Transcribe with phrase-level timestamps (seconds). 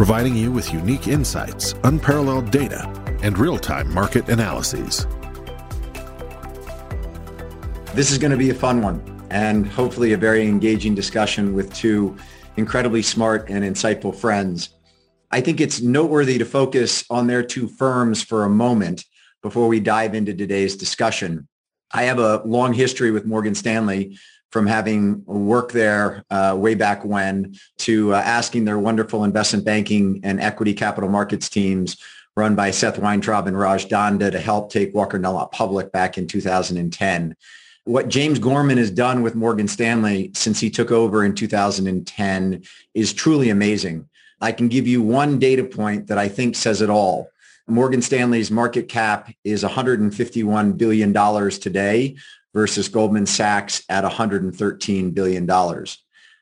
[0.00, 2.88] providing you with unique insights, unparalleled data,
[3.22, 5.06] and real time market analyses.
[7.92, 11.70] This is going to be a fun one and hopefully a very engaging discussion with
[11.74, 12.16] two
[12.56, 14.70] incredibly smart and insightful friends.
[15.30, 19.04] I think it's noteworthy to focus on their two firms for a moment
[19.42, 21.46] before we dive into today's discussion.
[21.92, 24.16] I have a long history with Morgan Stanley
[24.50, 30.20] from having worked there uh, way back when to uh, asking their wonderful investment banking
[30.24, 31.96] and equity capital markets teams
[32.36, 36.26] run by Seth Weintraub and Raj Dhanda to help take Walker Dunlop public back in
[36.26, 37.36] 2010.
[37.84, 42.62] What James Gorman has done with Morgan Stanley since he took over in 2010
[42.94, 44.08] is truly amazing.
[44.40, 47.30] I can give you one data point that I think says it all.
[47.66, 51.12] Morgan Stanley's market cap is $151 billion
[51.52, 52.16] today
[52.54, 55.46] versus Goldman Sachs at $113 billion.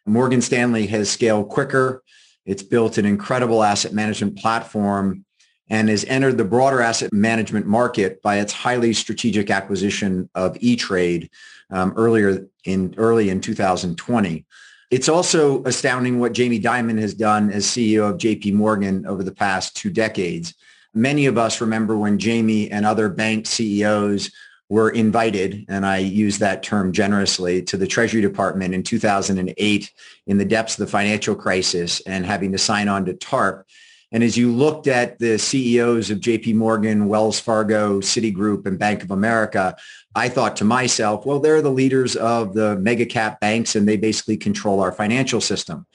[0.06, 2.02] Morgan Stanley has scaled quicker.
[2.46, 5.24] It's built an incredible asset management platform
[5.70, 11.30] and has entered the broader asset management market by its highly strategic acquisition of E-Trade
[11.70, 14.46] um, earlier in early in 2020.
[14.90, 19.34] It's also astounding what Jamie Dimon has done as CEO of JP Morgan over the
[19.34, 20.54] past two decades.
[20.94, 24.30] Many of us remember when Jamie and other bank CEOs
[24.68, 29.90] were invited, and I use that term generously, to the Treasury Department in 2008
[30.26, 33.64] in the depths of the financial crisis and having to sign on to TARP.
[34.10, 39.02] And as you looked at the CEOs of JP Morgan, Wells Fargo, Citigroup, and Bank
[39.02, 39.76] of America,
[40.14, 43.96] I thought to myself, well, they're the leaders of the mega cap banks and they
[43.96, 45.86] basically control our financial system.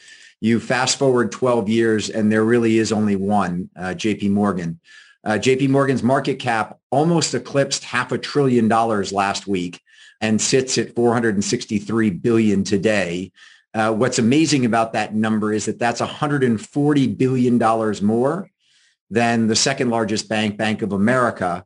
[0.41, 4.79] You fast forward 12 years and there really is only one, uh, JP Morgan.
[5.25, 9.79] Uh, JP Morgan's market cap almost eclipsed half a trillion dollars last week
[10.19, 13.31] and sits at 463 billion today.
[13.73, 18.49] Uh, what's amazing about that number is that that's 140 billion dollars more
[19.09, 21.65] than the second largest bank, Bank of America.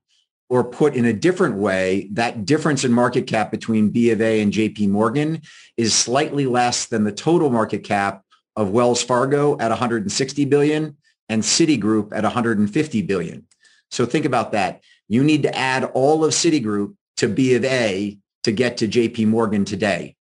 [0.49, 4.39] Or put in a different way, that difference in market cap between B of A
[4.39, 5.41] and JP Morgan
[5.75, 8.23] is slightly less than the total market cap
[8.55, 10.95] of Wells Fargo at 160 billion
[11.29, 13.45] and Citigroup at 150 billion.
[13.91, 14.81] So think about that.
[15.07, 19.27] You need to add all of Citigroup to B of A to get to JP
[19.27, 20.15] Morgan today.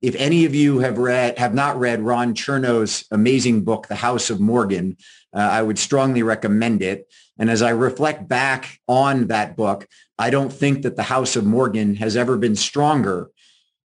[0.00, 4.30] If any of you have read, have not read Ron Chernow's amazing book, The House
[4.30, 4.96] of Morgan,
[5.32, 7.06] uh, I would strongly recommend it.
[7.38, 9.86] And as I reflect back on that book,
[10.18, 13.30] I don't think that the House of Morgan has ever been stronger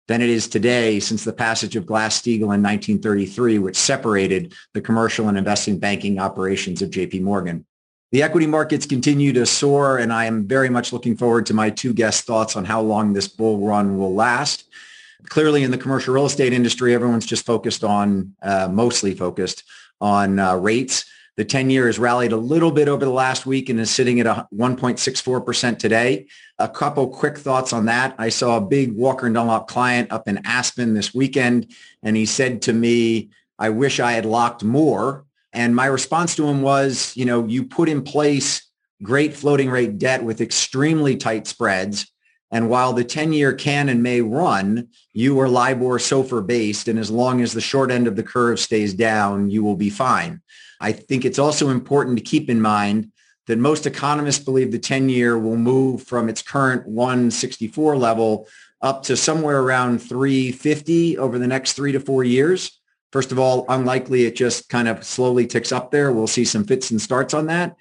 [0.08, 5.28] than it is today since the passage of Glass-Steagall in 1933, which separated the commercial
[5.28, 7.66] and investing banking operations of JP Morgan.
[8.12, 11.70] The equity markets continue to soar, and I am very much looking forward to my
[11.70, 14.64] two guest thoughts on how long this bull run will last.
[15.28, 19.64] Clearly, in the commercial real estate industry, everyone's just focused on, uh, mostly focused
[20.00, 21.04] on uh, rates.
[21.36, 24.20] The 10 year has rallied a little bit over the last week and is sitting
[24.20, 26.26] at a 1.64% today.
[26.58, 28.14] A couple quick thoughts on that.
[28.18, 32.24] I saw a big Walker and Dunlop client up in Aspen this weekend, and he
[32.24, 35.26] said to me, I wish I had locked more
[35.56, 38.70] and my response to him was, you know, you put in place
[39.02, 42.12] great floating rate debt with extremely tight spreads.
[42.50, 46.88] And while the 10-year can and may run, you are LIBOR SOFR based.
[46.88, 49.88] And as long as the short end of the curve stays down, you will be
[49.88, 50.42] fine.
[50.80, 53.12] I think it's also important to keep in mind
[53.46, 58.48] that most economists believe the 10-year will move from its current 164 level
[58.82, 62.78] up to somewhere around 350 over the next three to four years.
[63.12, 66.12] First of all, unlikely it just kind of slowly ticks up there.
[66.12, 67.76] We'll see some fits and starts on that.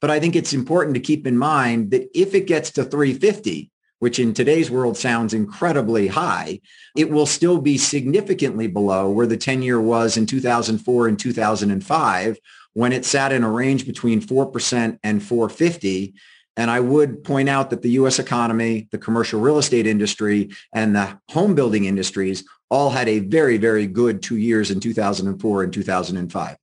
[0.00, 3.70] But I think it's important to keep in mind that if it gets to 350,
[4.04, 6.60] which in today's world sounds incredibly high,
[6.94, 12.38] it will still be significantly below where the 10-year was in 2004 and 2005
[12.74, 16.12] when it sat in a range between 4% and 450
[16.54, 18.18] and I would point out that the U.S.
[18.18, 23.56] economy, the commercial real estate industry, and the home building industries all had a very,
[23.56, 26.56] very good two years in 2004 and 2005.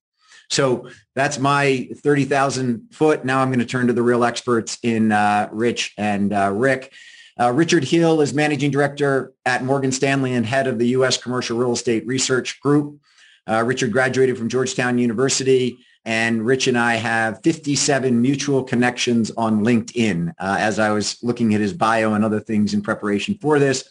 [0.51, 3.25] So that's my 30,000 foot.
[3.25, 6.93] Now I'm going to turn to the real experts in uh, Rich and uh, Rick.
[7.39, 11.17] Uh, Richard Hill is managing director at Morgan Stanley and head of the U.S.
[11.17, 12.99] Commercial Real Estate Research Group.
[13.47, 19.63] Uh, Richard graduated from Georgetown University and Rich and I have 57 mutual connections on
[19.63, 20.29] LinkedIn.
[20.39, 23.87] Uh, as I was looking at his bio and other things in preparation for this,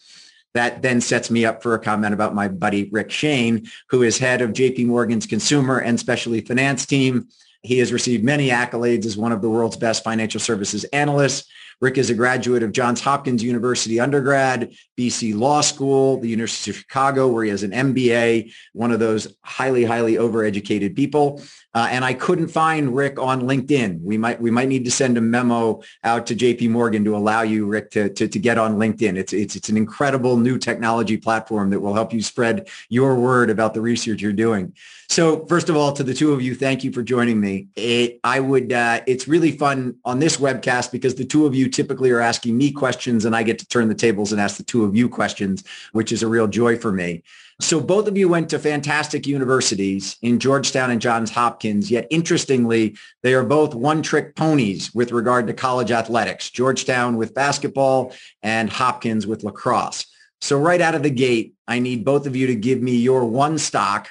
[0.55, 4.19] that then sets me up for a comment about my buddy Rick Shane, who is
[4.19, 7.29] head of JP Morgan's consumer and specialty finance team.
[7.63, 11.49] He has received many accolades as one of the world's best financial services analysts.
[11.81, 16.77] Rick is a graduate of Johns Hopkins University undergrad, BC Law School, the University of
[16.77, 21.43] Chicago, where he has an MBA, one of those highly, highly overeducated people.
[21.73, 24.03] Uh, and I couldn't find Rick on LinkedIn.
[24.03, 27.43] We might we might need to send a memo out to JP Morgan to allow
[27.43, 29.17] you, Rick, to, to, to get on LinkedIn.
[29.17, 33.51] It's, it's, it's an incredible new technology platform that will help you spread your word
[33.51, 34.75] about the research you're doing.
[35.11, 37.67] So first of all, to the two of you, thank you for joining me.
[37.75, 41.69] It, I would, uh, it's really fun on this webcast because the two of you
[41.69, 44.63] typically are asking me questions and I get to turn the tables and ask the
[44.63, 47.25] two of you questions, which is a real joy for me.
[47.61, 52.97] So both of you went to fantastic universities in Georgetown and Johns Hopkins, yet interestingly,
[53.25, 58.13] they are both one-trick ponies with regard to college athletics, Georgetown with basketball
[58.45, 60.07] and Hopkins with lacrosse.
[60.41, 63.25] So right out of the gate, I need both of you to give me your
[63.25, 64.09] one stock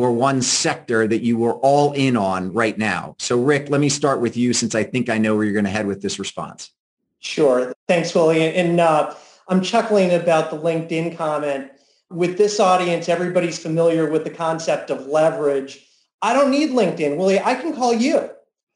[0.00, 3.14] or one sector that you were all in on right now.
[3.18, 5.64] So Rick, let me start with you since I think I know where you're going
[5.64, 6.70] to head with this response.
[7.18, 7.72] Sure.
[7.86, 8.54] Thanks, Willy.
[8.54, 9.14] And uh,
[9.48, 11.70] I'm chuckling about the LinkedIn comment
[12.10, 15.86] with this audience, everybody's familiar with the concept of leverage.
[16.20, 17.38] I don't need LinkedIn, Willy.
[17.38, 18.28] I can call you.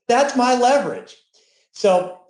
[0.07, 1.17] That's my leverage.
[1.73, 2.21] So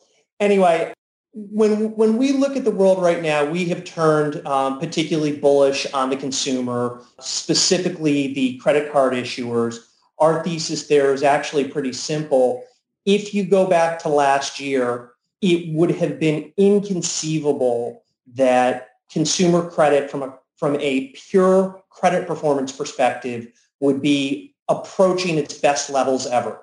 [0.41, 0.94] anyway,
[1.35, 5.85] when when we look at the world right now, we have turned um, particularly bullish
[5.93, 9.79] on the consumer, specifically the credit card issuers.
[10.19, 12.65] Our thesis there is actually pretty simple.
[13.05, 15.11] If you go back to last year,
[15.43, 18.03] it would have been inconceivable
[18.35, 23.49] that consumer credit from a from a pure credit performance perspective
[23.81, 26.61] would be approaching its best levels ever.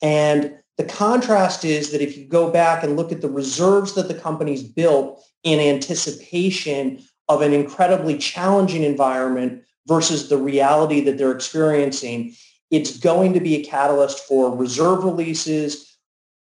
[0.00, 4.08] And the contrast is that if you go back and look at the reserves that
[4.08, 11.30] the companies built in anticipation of an incredibly challenging environment versus the reality that they're
[11.30, 12.34] experiencing,
[12.72, 15.96] it's going to be a catalyst for reserve releases,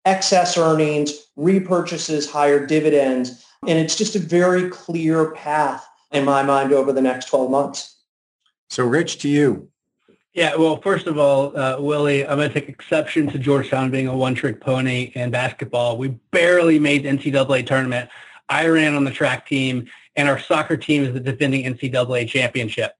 [0.05, 3.45] excess earnings, repurchases, higher dividends.
[3.67, 7.95] And it's just a very clear path in my mind over the next 12 months.
[8.71, 9.69] So Rich, to you.
[10.33, 14.07] Yeah, well, first of all, uh, Willy, I'm going to take exception to Georgetown being
[14.07, 15.97] a one-trick pony in basketball.
[15.97, 18.09] We barely made the NCAA tournament.
[18.47, 22.93] I ran on the track team, and our soccer team is the defending NCAA championship.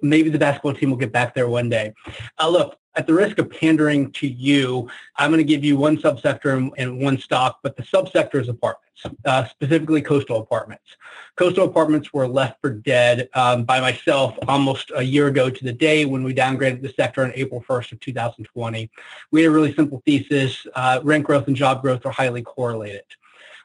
[0.00, 1.94] Maybe the basketball team will get back there one day.
[2.38, 5.96] Uh, look, at the risk of pandering to you, I'm going to give you one
[5.96, 10.96] subsector and, and one stock, but the subsector is apartments, uh, specifically coastal apartments.
[11.36, 15.72] Coastal apartments were left for dead um, by myself almost a year ago to the
[15.72, 18.90] day when we downgraded the sector on April 1st of 2020.
[19.30, 20.66] We had a really simple thesis.
[20.74, 23.04] Uh, rent growth and job growth are highly correlated.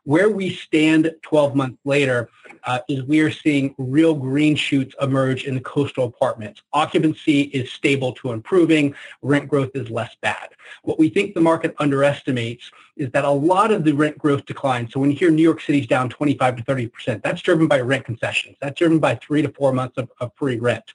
[0.07, 2.29] Where we stand 12 months later
[2.63, 6.61] uh, is we are seeing real green shoots emerge in the coastal apartments.
[6.71, 8.95] Occupancy is stable to improving.
[9.21, 10.51] Rent growth is less bad.
[10.83, 14.89] What we think the market underestimates is that a lot of the rent growth decline,
[14.89, 18.05] so when you hear New York City's down 25 to 30%, that's driven by rent
[18.05, 18.55] concessions.
[18.61, 20.93] That's driven by three to four months of, of free rent.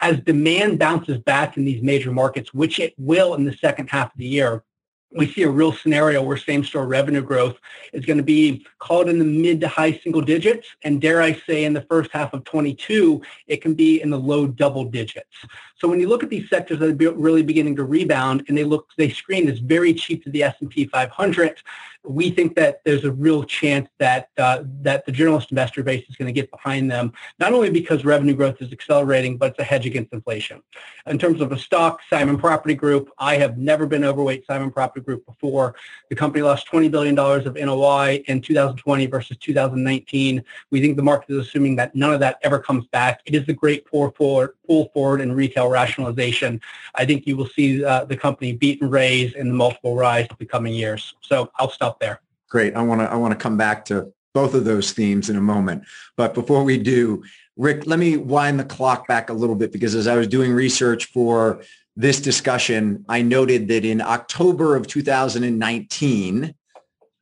[0.00, 4.12] As demand bounces back in these major markets, which it will in the second half
[4.12, 4.64] of the year,
[5.12, 7.58] we see a real scenario where same-store revenue growth
[7.92, 11.34] is going to be called in the mid to high single digits, and dare I
[11.46, 15.34] say, in the first half of 22, it can be in the low double digits.
[15.76, 18.64] So when you look at these sectors that are really beginning to rebound, and they
[18.64, 21.60] look, they screen as very cheap to the S&P 500,
[22.04, 26.16] we think that there's a real chance that uh, that the generalist investor base is
[26.16, 29.64] going to get behind them, not only because revenue growth is accelerating, but it's a
[29.64, 30.62] hedge against inflation.
[31.06, 35.04] In terms of a stock, Simon Property Group, I have never been overweight Simon Property
[35.04, 35.74] Group before.
[36.08, 40.42] The company lost $20 billion of NOI in 2020 versus 2019.
[40.70, 43.20] We think the market is assuming that none of that ever comes back.
[43.26, 46.60] It is the great pull forward, pull forward and retail rationalization.
[46.94, 50.28] I think you will see uh, the company beat and raise in the multiple rise
[50.38, 51.12] the coming years.
[51.22, 52.20] So I'll stop there.
[52.48, 52.76] Great.
[52.76, 55.40] I want to I want to come back to both of those themes in a
[55.40, 55.82] moment.
[56.16, 57.24] But before we do,
[57.56, 60.52] Rick, let me wind the clock back a little bit because as I was doing
[60.52, 61.62] research for
[61.96, 66.54] this discussion, I noted that in October of 2019,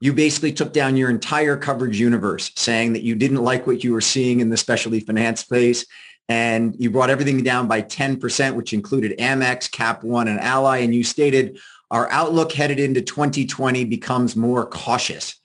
[0.00, 3.94] you basically took down your entire coverage universe saying that you didn't like what you
[3.94, 5.86] were seeing in the specialty finance space
[6.28, 10.78] and you brought everything down by 10%, which included Amex, Cap One, and Ally.
[10.78, 11.58] And you stated
[11.90, 15.36] our outlook headed into 2020 becomes more cautious.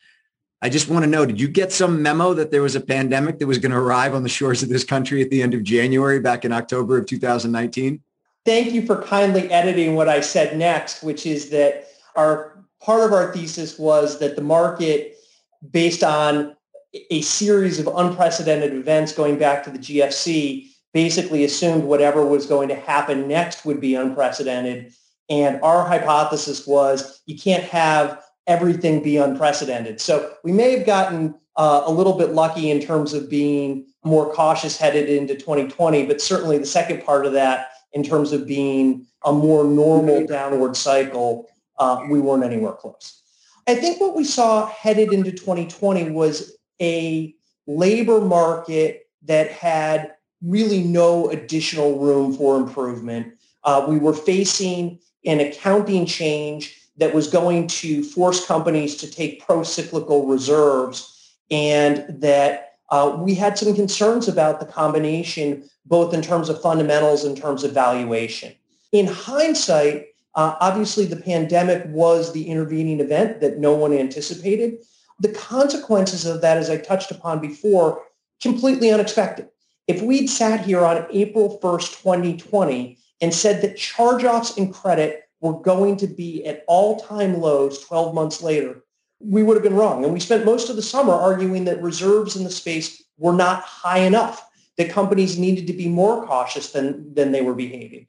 [0.61, 3.39] I just want to know, did you get some memo that there was a pandemic
[3.39, 5.63] that was going to arrive on the shores of this country at the end of
[5.63, 8.01] January back in October of 2019?
[8.45, 13.13] thank you for kindly editing what I said next, which is that our part of
[13.13, 15.17] our thesis was that the market,
[15.71, 16.55] based on
[17.09, 22.69] a series of unprecedented events going back to the GFC, basically assumed whatever was going
[22.69, 24.93] to happen next would be unprecedented.
[25.29, 29.99] And our hypothesis was you can't have everything be unprecedented.
[29.99, 34.31] So we may have gotten uh, a little bit lucky in terms of being more
[34.33, 39.05] cautious headed into 2020, but certainly the second part of that in terms of being
[39.23, 41.47] a more normal downward cycle,
[41.77, 43.21] uh, we weren't anywhere close.
[43.67, 47.33] I think what we saw headed into 2020 was a
[47.65, 53.33] labor market that had really no additional room for improvement.
[53.63, 59.43] Uh, we were facing an accounting change that was going to force companies to take
[59.45, 66.49] pro-cyclical reserves and that uh, we had some concerns about the combination, both in terms
[66.49, 68.53] of fundamentals and in terms of valuation.
[68.91, 74.77] In hindsight, uh, obviously the pandemic was the intervening event that no one anticipated.
[75.19, 78.03] The consequences of that, as I touched upon before,
[78.41, 79.47] completely unexpected.
[79.87, 85.59] If we'd sat here on April 1st, 2020, and said that charge-offs and credit were
[85.59, 88.83] going to be at all-time lows 12 months later,
[89.19, 90.03] we would have been wrong.
[90.03, 93.61] And we spent most of the summer arguing that reserves in the space were not
[93.63, 94.45] high enough,
[94.77, 98.07] that companies needed to be more cautious than, than they were behaving.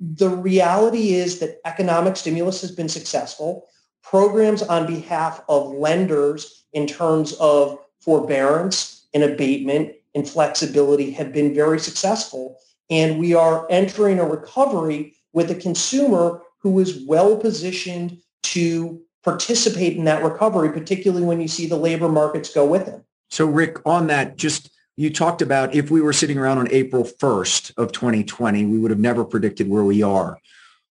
[0.00, 3.66] The reality is that economic stimulus has been successful.
[4.02, 11.54] Programs on behalf of lenders in terms of forbearance and abatement and flexibility have been
[11.54, 12.58] very successful.
[12.90, 19.96] And we are entering a recovery with a consumer who is well positioned to participate
[19.96, 23.02] in that recovery, particularly when you see the labor markets go with it.
[23.30, 27.04] So Rick, on that, just you talked about if we were sitting around on April
[27.04, 30.38] 1st of 2020, we would have never predicted where we are.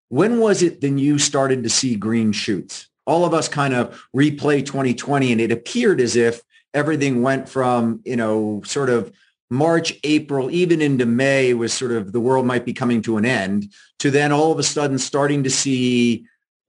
[0.09, 2.87] When was it then you started to see green shoots?
[3.05, 6.41] All of us kind of replay 2020 and it appeared as if
[6.73, 9.11] everything went from, you know, sort of
[9.49, 13.25] March, April, even into May was sort of the world might be coming to an
[13.25, 16.25] end to then all of a sudden starting to see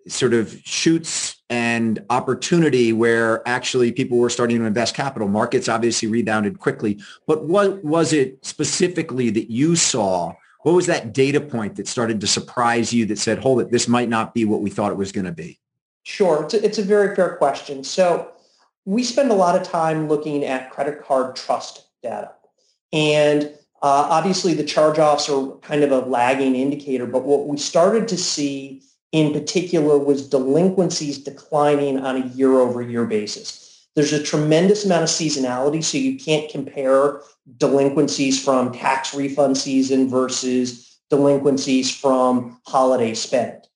[0.07, 5.29] sort of shoots and opportunity where actually people were starting to invest capital.
[5.29, 7.01] Markets obviously rebounded quickly.
[7.27, 10.35] But what was it specifically that you saw?
[10.63, 13.89] What was that data point that started to surprise you that said, hold it, this
[13.89, 15.59] might not be what we thought it was going to be?
[16.03, 16.45] Sure.
[16.45, 17.83] It's a, it's a very fair question.
[17.83, 18.31] So
[18.85, 22.33] we spend a lot of time looking at credit card trust data.
[22.93, 23.45] And
[23.83, 28.17] uh, obviously, the charge-offs are kind of a lagging indicator, but what we started to
[28.17, 33.87] see in particular was delinquencies declining on a year-over-year basis.
[33.95, 37.21] There's a tremendous amount of seasonality, so you can't compare
[37.59, 43.67] delinquencies from tax refund season versus delinquencies from holiday spend.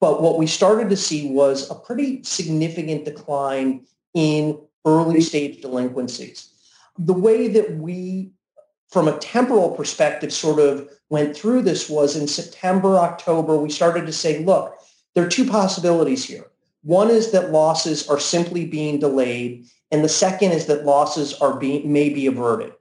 [0.00, 6.50] But what we started to see was a pretty significant decline in early stage delinquencies.
[6.98, 8.32] The way that we
[8.88, 14.06] from a temporal perspective sort of went through this was in September, October, we started
[14.06, 14.76] to say, look,
[15.14, 16.46] there are two possibilities here.
[16.82, 21.58] One is that losses are simply being delayed, and the second is that losses are
[21.58, 22.72] being may be averted.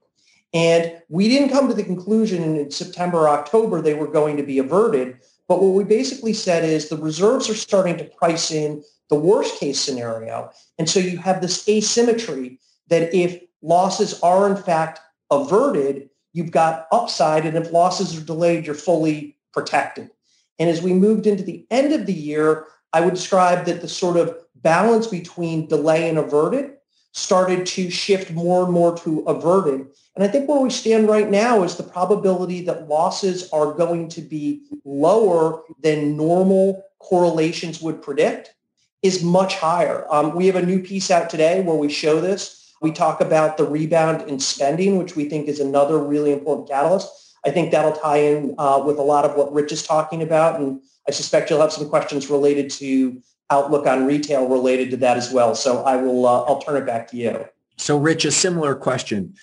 [0.53, 4.59] And we didn't come to the conclusion in September October they were going to be
[4.59, 5.17] averted.
[5.47, 9.59] But what we basically said is the reserves are starting to price in the worst
[9.59, 10.51] case scenario.
[10.79, 16.87] And so you have this asymmetry that if losses are in fact averted, you've got
[16.91, 17.45] upside.
[17.45, 20.09] And if losses are delayed, you're fully protected.
[20.59, 23.87] And as we moved into the end of the year, I would describe that the
[23.87, 26.77] sort of balance between delay and averted
[27.13, 29.87] started to shift more and more to averted.
[30.15, 34.09] And I think where we stand right now is the probability that losses are going
[34.09, 38.55] to be lower than normal correlations would predict
[39.03, 40.05] is much higher.
[40.09, 42.73] Um, we have a new piece out today where we show this.
[42.81, 47.09] We talk about the rebound in spending, which we think is another really important catalyst.
[47.45, 50.59] I think that'll tie in uh, with a lot of what Rich is talking about.
[50.59, 55.17] And I suspect you'll have some questions related to outlook on retail related to that
[55.17, 55.55] as well.
[55.55, 57.45] So I will, uh, I'll turn it back to you.
[57.77, 59.35] So Rich, a similar question.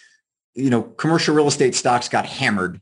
[0.55, 2.81] You know, commercial real estate stocks got hammered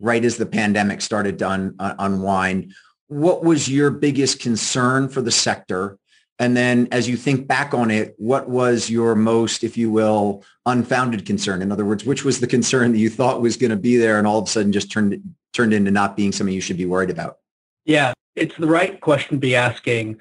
[0.00, 2.74] right as the pandemic started to un- unwind.
[3.08, 5.98] What was your biggest concern for the sector?
[6.38, 10.44] And then as you think back on it, what was your most, if you will,
[10.66, 11.62] unfounded concern?
[11.62, 14.18] In other words, which was the concern that you thought was going to be there
[14.18, 15.20] and all of a sudden just turned
[15.52, 17.38] turned into not being something you should be worried about?
[17.84, 20.18] Yeah, it's the right question to be asking.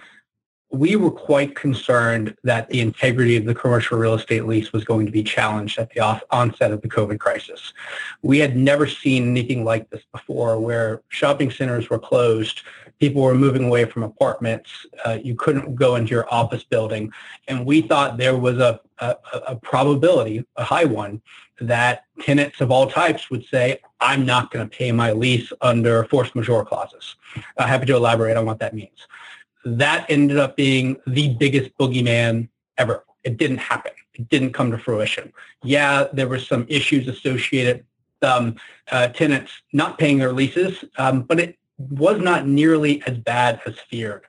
[0.69, 5.05] We were quite concerned that the integrity of the commercial real estate lease was going
[5.05, 7.73] to be challenged at the onset of the COVID crisis.
[8.21, 12.63] We had never seen anything like this before where shopping centers were closed,
[12.99, 17.11] people were moving away from apartments, uh, you couldn't go into your office building,
[17.47, 19.15] and we thought there was a, a,
[19.47, 21.21] a probability, a high one,
[21.61, 26.03] that tenants of all types would say, I'm not going to pay my lease under
[26.05, 27.15] force majeure clauses.
[27.57, 29.07] Uh, happy to elaborate on what that means
[29.75, 32.47] that ended up being the biggest boogeyman
[32.77, 33.03] ever.
[33.23, 33.91] It didn't happen.
[34.13, 35.33] It didn't come to fruition.
[35.63, 37.85] Yeah, there were some issues associated
[38.21, 38.55] um,
[38.91, 43.75] uh, tenants not paying their leases, um, but it was not nearly as bad as
[43.89, 44.23] feared.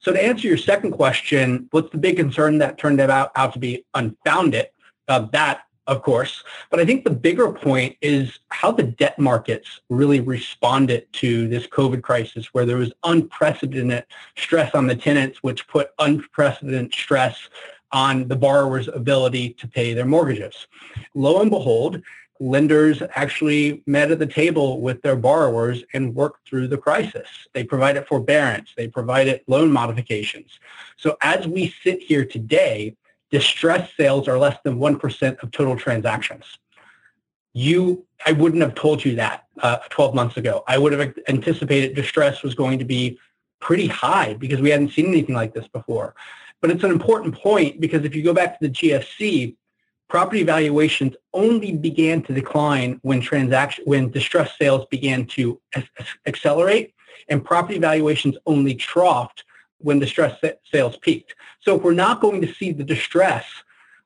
[0.00, 3.58] So to answer your second question, what's the big concern that turned out, out to
[3.58, 4.68] be unfounded?
[5.08, 6.44] Uh, that of course.
[6.70, 11.66] But I think the bigger point is how the debt markets really responded to this
[11.66, 14.04] COVID crisis where there was unprecedented
[14.36, 17.48] stress on the tenants, which put unprecedented stress
[17.90, 20.66] on the borrower's ability to pay their mortgages.
[21.14, 22.00] Lo and behold,
[22.40, 27.28] lenders actually met at the table with their borrowers and worked through the crisis.
[27.52, 28.70] They provided forbearance.
[28.76, 30.58] They provided loan modifications.
[30.96, 32.96] So as we sit here today,
[33.32, 36.44] distressed sales are less than 1% of total transactions.
[37.54, 40.62] You, I wouldn't have told you that uh, 12 months ago.
[40.68, 43.18] I would have anticipated distress was going to be
[43.58, 46.14] pretty high because we hadn't seen anything like this before.
[46.60, 49.56] But it's an important point because if you go back to the GFC,
[50.08, 55.58] property valuations only began to decline when transaction when distressed sales began to
[56.26, 56.94] accelerate
[57.28, 59.42] and property valuations only troughed
[59.82, 60.38] when distress
[60.70, 61.34] sales peaked.
[61.60, 63.44] So if we're not going to see the distress,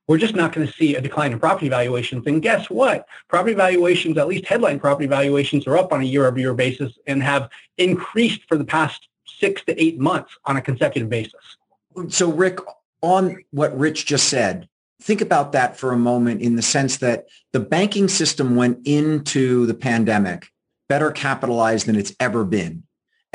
[0.09, 2.27] we're just not going to see a decline in property valuations.
[2.27, 3.07] And guess what?
[3.29, 7.49] Property valuations, at least headline property valuations, are up on a year-over-year basis and have
[7.77, 11.57] increased for the past six to eight months on a consecutive basis.
[12.09, 12.61] So Rick,
[13.03, 14.69] on what Rich just said,
[15.03, 19.67] think about that for a moment in the sense that the banking system went into
[19.67, 20.49] the pandemic
[20.89, 22.85] better capitalized than it's ever been.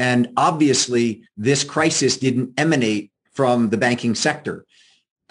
[0.02, 4.66] And obviously, this crisis didn't emanate from the banking sector.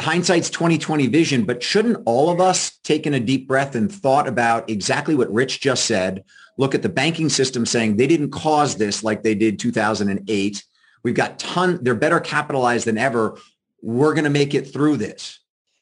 [0.00, 4.70] Hindsight's 2020 vision, but shouldn't all of us taken a deep breath and thought about
[4.70, 6.22] exactly what Rich just said?
[6.56, 10.64] Look at the banking system saying they didn't cause this like they did 2008.
[11.02, 13.38] We've got ton, they're better capitalized than ever.
[13.82, 15.40] We're going to make it through this.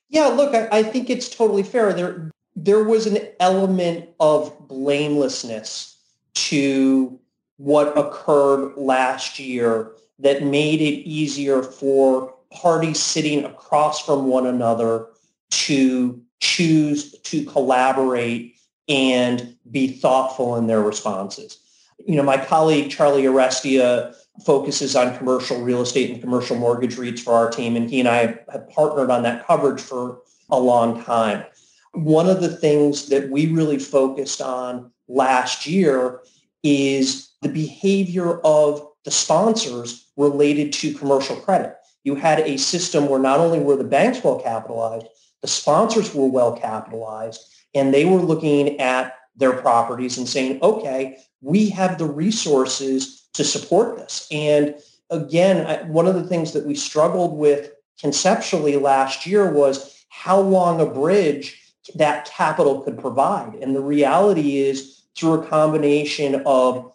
[0.09, 1.93] Yeah, look, I, I think it's totally fair.
[1.93, 5.95] There, there was an element of blamelessness
[6.37, 7.21] to
[7.59, 15.09] what occurred last year that made it easier for parties sitting across from one another
[15.51, 18.57] to choose to collaborate
[18.89, 21.59] and be thoughtful in their responses.
[22.07, 24.15] You know, my colleague Charlie Arestia
[24.47, 28.09] focuses on commercial real estate and commercial mortgage REITs for our team, and he and
[28.09, 31.45] I have partnered on that coverage for a long time.
[31.93, 36.21] One of the things that we really focused on last year
[36.63, 41.75] is the behavior of the sponsors related to commercial credit.
[42.05, 45.07] You had a system where not only were the banks well capitalized,
[45.43, 47.41] the sponsors were well capitalized,
[47.75, 53.45] and they were looking at their properties and saying, okay, we have the resources to
[53.45, 54.27] support this.
[54.33, 54.75] And
[55.11, 57.71] again, one of the things that we struggled with
[58.01, 61.61] conceptually last year was how long a bridge
[61.95, 63.55] that capital could provide.
[63.55, 66.93] And the reality is through a combination of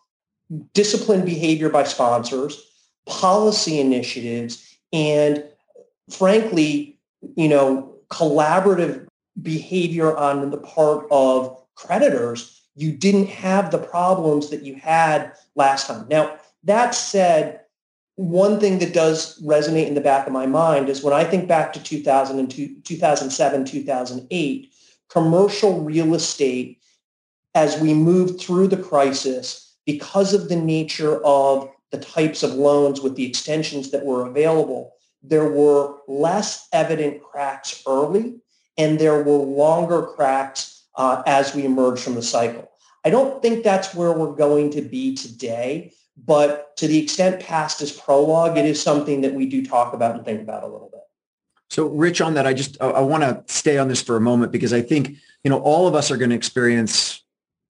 [0.74, 2.62] disciplined behavior by sponsors,
[3.06, 5.44] policy initiatives, and
[6.10, 7.00] frankly,
[7.36, 9.08] you know, collaborative
[9.42, 15.88] behavior on the part of creditors, you didn't have the problems that you had last
[15.88, 16.06] time.
[16.10, 17.62] Now, that said,
[18.16, 21.48] one thing that does resonate in the back of my mind is when I think
[21.48, 24.74] back to 2002, 2007, 2008,
[25.10, 26.80] commercial real estate,
[27.56, 33.02] as we moved through the crisis, because of the nature of the types of loans
[33.02, 38.36] with the extensions that were available, there were less evident cracks early
[38.78, 42.70] and there were longer cracks uh, as we emerge from the cycle.
[43.06, 47.82] I don't think that's where we're going to be today, but to the extent past
[47.82, 50.90] is prologue, it is something that we do talk about and think about a little
[50.92, 51.02] bit.
[51.70, 54.52] So Rich, on that, I just, I want to stay on this for a moment
[54.52, 57.23] because I think, you know, all of us are going to experience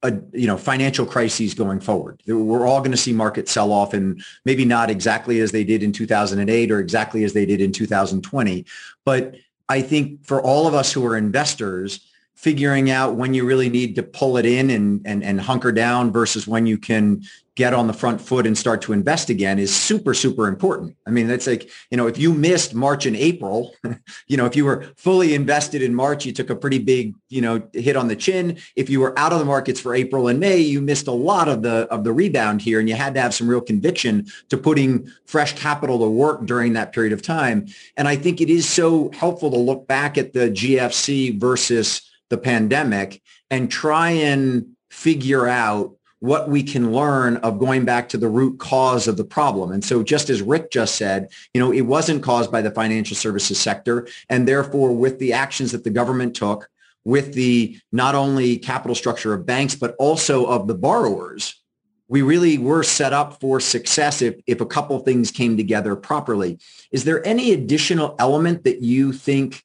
[0.03, 2.21] a, you know financial crises going forward.
[2.27, 5.81] We're all going to see market sell off, and maybe not exactly as they did
[5.81, 8.65] in 2008 or exactly as they did in 2020.
[9.05, 9.35] But
[9.69, 12.01] I think for all of us who are investors,
[12.43, 16.11] figuring out when you really need to pull it in and, and, and hunker down
[16.11, 17.23] versus when you can
[17.55, 20.93] get on the front foot and start to invest again is super, super important.
[21.07, 23.73] I mean, that's like, you know, if you missed March and April,
[24.27, 27.39] you know, if you were fully invested in March, you took a pretty big, you
[27.39, 28.57] know, hit on the chin.
[28.75, 31.47] If you were out of the markets for April and May, you missed a lot
[31.47, 34.57] of the, of the rebound here and you had to have some real conviction to
[34.57, 37.67] putting fresh capital to work during that period of time.
[37.95, 42.37] And I think it is so helpful to look back at the GFC versus the
[42.37, 48.29] pandemic and try and figure out what we can learn of going back to the
[48.29, 49.73] root cause of the problem.
[49.73, 53.17] And so just as Rick just said, you know, it wasn't caused by the financial
[53.17, 54.07] services sector.
[54.29, 56.69] And therefore, with the actions that the government took,
[57.03, 61.61] with the not only capital structure of banks, but also of the borrowers,
[62.07, 66.57] we really were set up for success if, if a couple things came together properly.
[66.91, 69.61] Is there any additional element that you think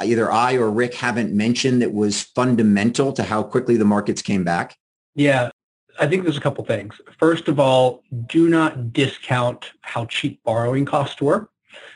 [0.00, 4.44] either I or Rick haven't mentioned that was fundamental to how quickly the markets came
[4.44, 4.76] back?
[5.14, 5.50] Yeah,
[5.98, 7.00] I think there's a couple things.
[7.18, 11.50] First of all, do not discount how cheap borrowing costs were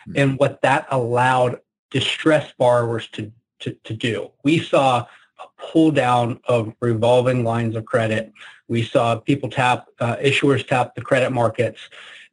[0.08, 0.12] mm-hmm.
[0.16, 4.30] and what that allowed distressed borrowers to, to, to do.
[4.42, 5.06] We saw
[5.40, 8.32] a pull down of revolving lines of credit.
[8.68, 11.80] We saw people tap, uh, issuers tap the credit markets.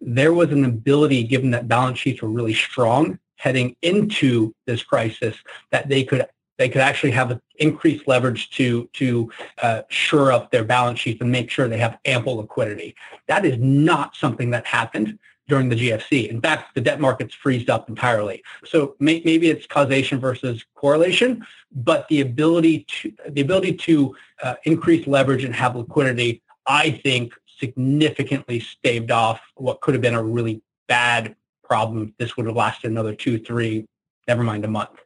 [0.02, 5.36] There was an ability, given that balance sheets were really strong heading into this crisis,
[5.72, 6.26] that they could
[6.58, 9.32] they could actually have increased leverage to to
[9.64, 12.96] uh, shore up their balance sheets and make sure they have ample liquidity.
[13.28, 16.30] That is not something that happened during the GFC.
[16.30, 18.44] In fact, the debt markets freezed up entirely.
[18.64, 24.56] So may, maybe it's causation versus correlation, but the ability to the ability to uh,
[24.66, 30.24] increase leverage and have liquidity, I think, significantly staved off what could have been a
[30.24, 31.36] really bad
[31.72, 32.14] problem.
[32.18, 33.88] This would have lasted another two, three,
[34.28, 35.00] never mind a month.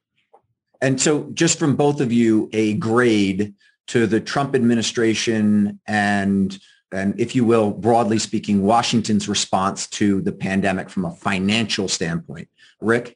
[0.82, 3.54] And so just from both of you, a grade
[3.90, 6.58] to the Trump administration and
[6.92, 12.48] and if you will, broadly speaking, Washington's response to the pandemic from a financial standpoint.
[12.82, 13.16] Rick?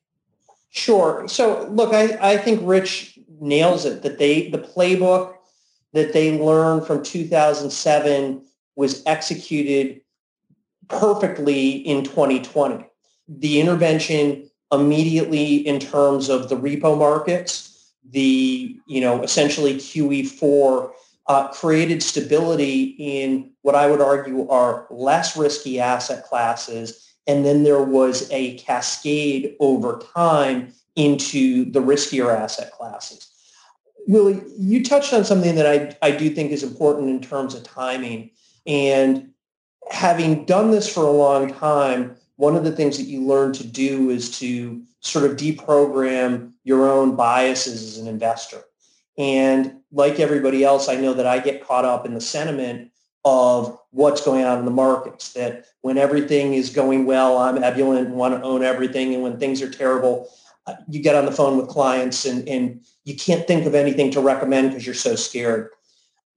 [0.69, 1.27] Sure.
[1.27, 5.33] So look, I, I think Rich nails it that they the playbook
[5.93, 10.01] that they learned from 2007 was executed
[10.87, 12.85] perfectly in 2020.
[13.29, 20.91] The intervention immediately in terms of the repo markets, the, you know, essentially QE4
[21.27, 27.07] uh, created stability in what I would argue are less risky asset classes.
[27.27, 33.27] And then there was a cascade over time into the riskier asset classes.
[34.07, 37.63] Willy, you touched on something that I, I do think is important in terms of
[37.63, 38.31] timing.
[38.65, 39.29] And
[39.91, 43.67] having done this for a long time, one of the things that you learn to
[43.67, 48.61] do is to sort of deprogram your own biases as an investor.
[49.17, 52.91] And like everybody else, I know that I get caught up in the sentiment
[53.25, 58.07] of what's going on in the markets, that when everything is going well, I'm ebullient
[58.07, 59.13] and want to own everything.
[59.13, 60.29] And when things are terrible,
[60.65, 64.11] uh, you get on the phone with clients and, and you can't think of anything
[64.11, 65.71] to recommend because you're so scared.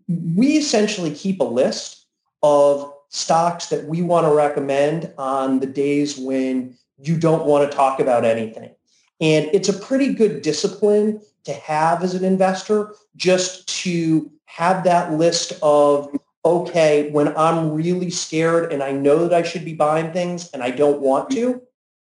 [0.09, 2.07] We essentially keep a list
[2.43, 7.77] of stocks that we want to recommend on the days when you don't want to
[7.77, 8.75] talk about anything.
[9.20, 15.12] And it's a pretty good discipline to have as an investor just to have that
[15.12, 16.09] list of,
[16.44, 20.62] okay, when I'm really scared and I know that I should be buying things and
[20.62, 21.62] I don't want to,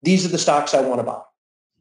[0.02, 1.22] these are the stocks I want to buy.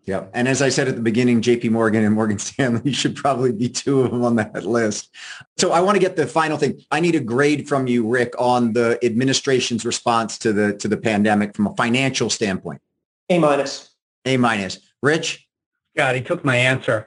[0.06, 0.26] Yeah.
[0.32, 3.68] And as I said at the beginning, JP Morgan and Morgan Stanley should probably be
[3.68, 5.10] two of them on that list.
[5.58, 6.80] So I want to get the final thing.
[6.92, 10.96] I need a grade from you, Rick, on the administration's response to the to the
[10.96, 12.80] pandemic from a financial standpoint.
[13.28, 13.90] A minus.
[14.24, 14.78] A minus.
[15.02, 15.46] Rich?
[15.96, 17.06] God, he took my answer.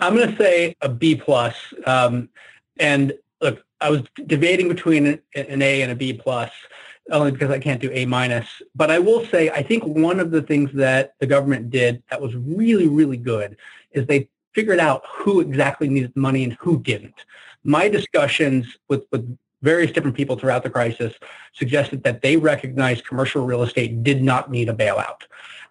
[0.00, 1.54] I'm going to say a B plus.
[1.86, 2.30] Um,
[2.78, 6.50] and look, I was debating between an A and a B plus
[7.10, 8.46] only because I can't do A minus.
[8.74, 12.20] But I will say, I think one of the things that the government did that
[12.20, 13.56] was really, really good
[13.92, 17.24] is they figured out who exactly needed money and who didn't.
[17.64, 21.14] My discussions with, with various different people throughout the crisis
[21.52, 25.22] suggested that they recognized commercial real estate did not need a bailout.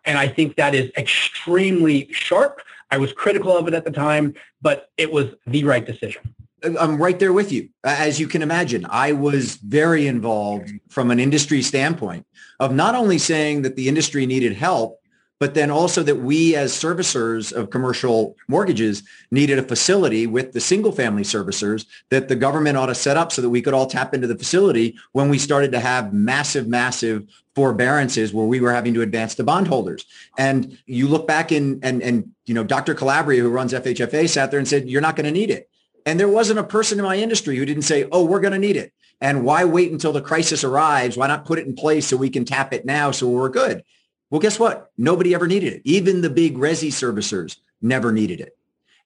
[0.06, 2.62] And I think that is extremely sharp.
[2.92, 6.34] I was critical of it at the time, but it was the right decision.
[6.64, 7.70] I'm right there with you.
[7.84, 12.26] As you can imagine, I was very involved from an industry standpoint
[12.60, 15.00] of not only saying that the industry needed help,
[15.40, 20.60] but then also that we as servicers of commercial mortgages needed a facility with the
[20.60, 23.88] single family servicers that the government ought to set up so that we could all
[23.88, 28.74] tap into the facility when we started to have massive, massive forbearances where we were
[28.74, 30.06] having to advance to bondholders.
[30.38, 32.94] And you look back in and, and, you know, Dr.
[32.94, 35.70] Calabria, who runs FHFA, sat there and said, you're not going to need it.
[36.10, 38.58] And there wasn't a person in my industry who didn't say, oh, we're going to
[38.58, 38.92] need it.
[39.22, 41.16] And why wait until the crisis arrives?
[41.16, 43.84] Why not put it in place so we can tap it now so we're good?
[44.32, 44.90] Well, guess what?
[44.98, 45.82] Nobody ever needed it.
[45.86, 48.58] Even the big resi servicers never needed it.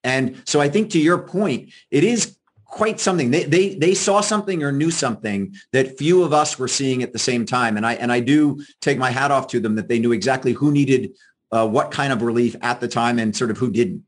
[0.05, 3.31] And so I think to your point, it is quite something.
[3.31, 7.11] They, they, they saw something or knew something that few of us were seeing at
[7.11, 7.75] the same time.
[7.75, 10.53] And I, and I do take my hat off to them that they knew exactly
[10.53, 11.11] who needed
[11.51, 14.05] uh, what kind of relief at the time and sort of who didn't.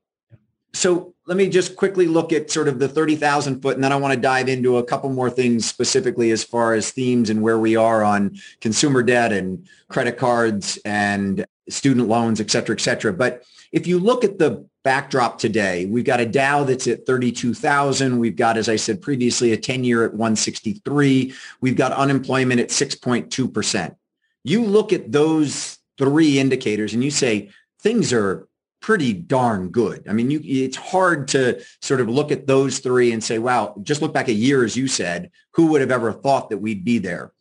[0.71, 3.95] So let me just quickly look at sort of the 30,000 foot, and then I
[3.95, 7.57] want to dive into a couple more things specifically as far as themes and where
[7.57, 13.11] we are on consumer debt and credit cards and student loans, et cetera, et cetera.
[13.11, 18.19] But if you look at the backdrop today, we've got a Dow that's at 32,000.
[18.19, 21.33] We've got, as I said previously, a 10-year at 163.
[21.59, 23.95] We've got unemployment at 6.2%.
[24.43, 27.49] You look at those three indicators and you say
[27.81, 28.47] things are
[28.85, 30.05] pretty darn good.
[30.07, 33.73] I mean, you, it's hard to sort of look at those three and say, wow,
[33.81, 36.85] just look back a year, as you said, who would have ever thought that we'd
[36.85, 37.31] be there?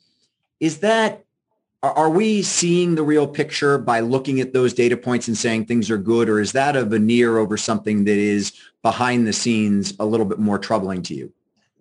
[0.58, 1.22] Is that,
[1.82, 5.90] are we seeing the real picture by looking at those data points and saying things
[5.90, 10.06] are good, or is that a veneer over something that is behind the scenes a
[10.06, 11.30] little bit more troubling to you?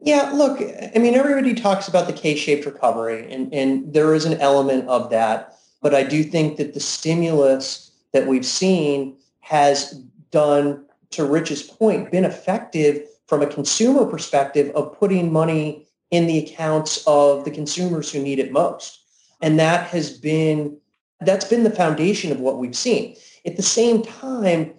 [0.01, 0.59] Yeah, look,
[0.93, 5.09] I mean, everybody talks about the K-shaped recovery, and, and there is an element of
[5.11, 5.55] that.
[5.81, 9.91] But I do think that the stimulus that we've seen has
[10.31, 16.39] done, to Rich's point, been effective from a consumer perspective of putting money in the
[16.39, 19.01] accounts of the consumers who need it most.
[19.41, 20.77] And that has been
[21.19, 23.15] that's been the foundation of what we've seen.
[23.45, 24.73] At the same time,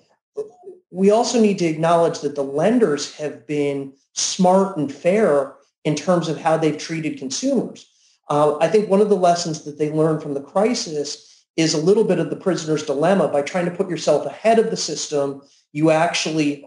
[0.91, 6.29] we also need to acknowledge that the lenders have been smart and fair in terms
[6.29, 7.87] of how they've treated consumers.
[8.29, 11.79] Uh, I think one of the lessons that they learned from the crisis is a
[11.79, 13.29] little bit of the prisoner's dilemma.
[13.29, 16.65] By trying to put yourself ahead of the system, you actually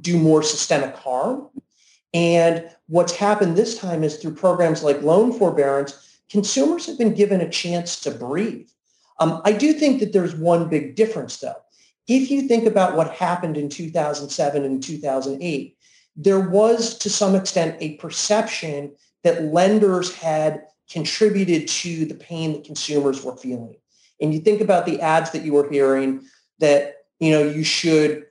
[0.00, 1.48] do more systemic harm.
[2.14, 7.40] And what's happened this time is through programs like loan forbearance, consumers have been given
[7.40, 8.68] a chance to breathe.
[9.18, 11.54] Um, I do think that there's one big difference, though.
[12.08, 15.76] If you think about what happened in 2007 and 2008,
[16.16, 22.64] there was to some extent a perception that lenders had contributed to the pain that
[22.64, 23.76] consumers were feeling
[24.22, 26.24] and you think about the ads that you were hearing
[26.60, 28.26] that, you know, you should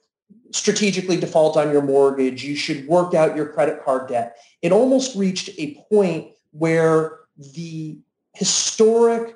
[0.51, 4.37] strategically default on your mortgage, you should work out your credit card debt.
[4.61, 7.97] It almost reached a point where the
[8.33, 9.35] historic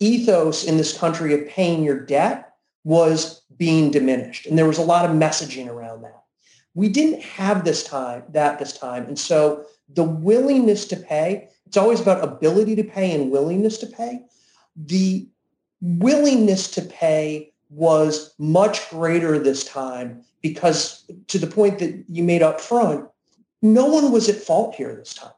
[0.00, 2.52] ethos in this country of paying your debt
[2.84, 4.46] was being diminished.
[4.46, 6.22] And there was a lot of messaging around that.
[6.74, 9.04] We didn't have this time, that this time.
[9.04, 13.86] And so the willingness to pay, it's always about ability to pay and willingness to
[13.86, 14.22] pay.
[14.74, 15.28] The
[15.82, 22.42] willingness to pay was much greater this time because to the point that you made
[22.42, 23.08] up front,
[23.60, 25.32] no one was at fault here this time.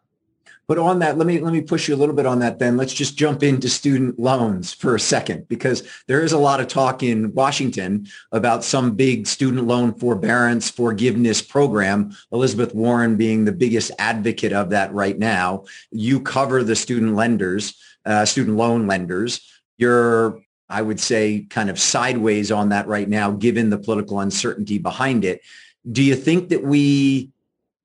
[0.67, 2.79] But on that, let me let me push you a little bit on that then.
[2.79, 6.69] Let's just jump into student loans for a second because there is a lot of
[6.69, 12.17] talk in Washington about some big student loan forbearance forgiveness program.
[12.33, 15.65] Elizabeth Warren being the biggest advocate of that right now.
[15.91, 19.43] You cover the student lenders, uh, student loan lenders
[19.77, 24.79] you're, I would say, kind of sideways on that right now, given the political uncertainty
[24.79, 25.43] behind it.
[25.91, 27.31] Do you think that we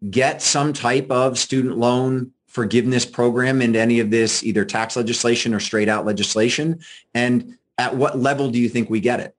[0.10, 5.54] get some type of student loan forgiveness program into any of this, either tax legislation
[5.54, 6.80] or straight out legislation?
[7.14, 9.36] And at what level do you think we get it?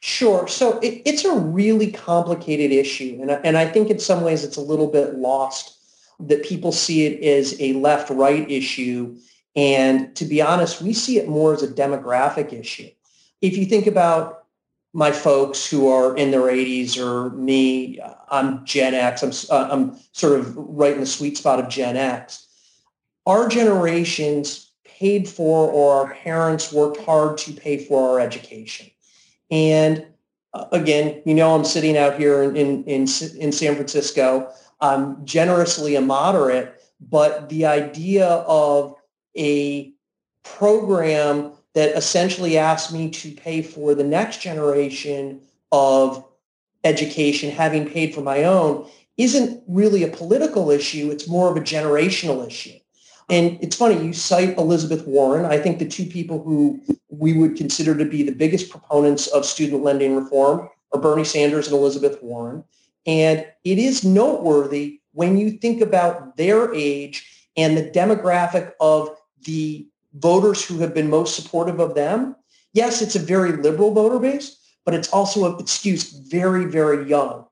[0.00, 0.46] Sure.
[0.46, 3.18] So it, it's a really complicated issue.
[3.20, 5.76] And, and I think in some ways it's a little bit lost
[6.20, 9.16] that people see it as a left-right issue
[9.56, 12.90] and to be honest, we see it more as a demographic issue.
[13.40, 14.44] If you think about
[14.92, 19.96] my folks who are in their 80s or me, I'm Gen X, I'm, uh, I'm
[20.12, 22.46] sort of right in the sweet spot of Gen X.
[23.26, 28.90] Our generations paid for or our parents worked hard to pay for our education.
[29.50, 30.06] And
[30.54, 33.06] uh, again, you know, I'm sitting out here in, in, in,
[33.38, 34.50] in San Francisco.
[34.80, 38.97] I'm generously a moderate, but the idea of
[39.38, 39.92] a
[40.42, 46.24] program that essentially asked me to pay for the next generation of
[46.84, 51.10] education, having paid for my own, isn't really a political issue.
[51.10, 52.78] It's more of a generational issue.
[53.28, 55.44] And it's funny, you cite Elizabeth Warren.
[55.44, 59.44] I think the two people who we would consider to be the biggest proponents of
[59.44, 62.64] student lending reform are Bernie Sanders and Elizabeth Warren.
[63.06, 69.10] And it is noteworthy when you think about their age and the demographic of
[69.44, 72.36] the voters who have been most supportive of them,
[72.72, 75.68] yes, it's a very liberal voter base, but it's also, a, it
[76.28, 77.44] very, very young.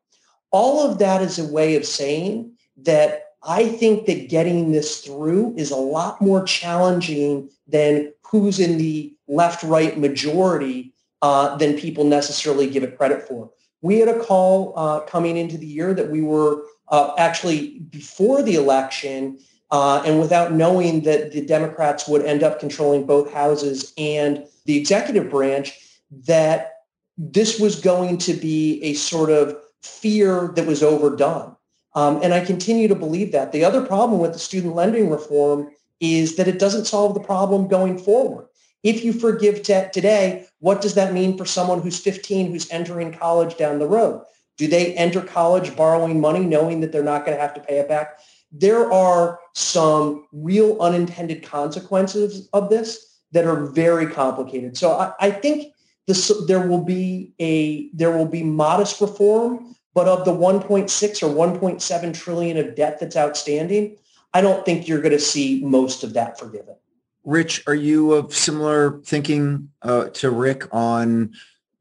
[0.51, 5.55] All of that is a way of saying that I think that getting this through
[5.57, 12.69] is a lot more challenging than who's in the left-right majority uh, than people necessarily
[12.69, 13.51] give it credit for.
[13.83, 18.43] We had a call uh, coming into the year that we were uh, actually before
[18.43, 19.39] the election
[19.71, 24.77] uh, and without knowing that the Democrats would end up controlling both houses and the
[24.77, 25.79] executive branch,
[26.11, 26.75] that
[27.19, 31.57] this was going to be a sort of fear that was overdone.
[31.95, 33.53] Um, and I continue to believe that.
[33.53, 37.69] The other problem with the student lending reform is that it doesn't solve the problem
[37.69, 38.47] going forward.
[38.83, 43.13] If you forgive t- today, what does that mean for someone who's 15 who's entering
[43.13, 44.23] college down the road?
[44.59, 47.79] Do they enter college borrowing money knowing that they're not going to have to pay
[47.79, 48.19] it back?
[48.59, 54.77] There are some real unintended consequences of this that are very complicated.
[54.77, 55.75] So I, I think
[56.07, 61.59] this, there will be a there will be modest reform, but of the 1.6 or
[61.59, 63.97] 1.7 trillion of debt that's outstanding,
[64.33, 66.77] I don't think you're going to see most of that forgiven.
[67.25, 71.33] Rich, are you of similar thinking uh, to Rick on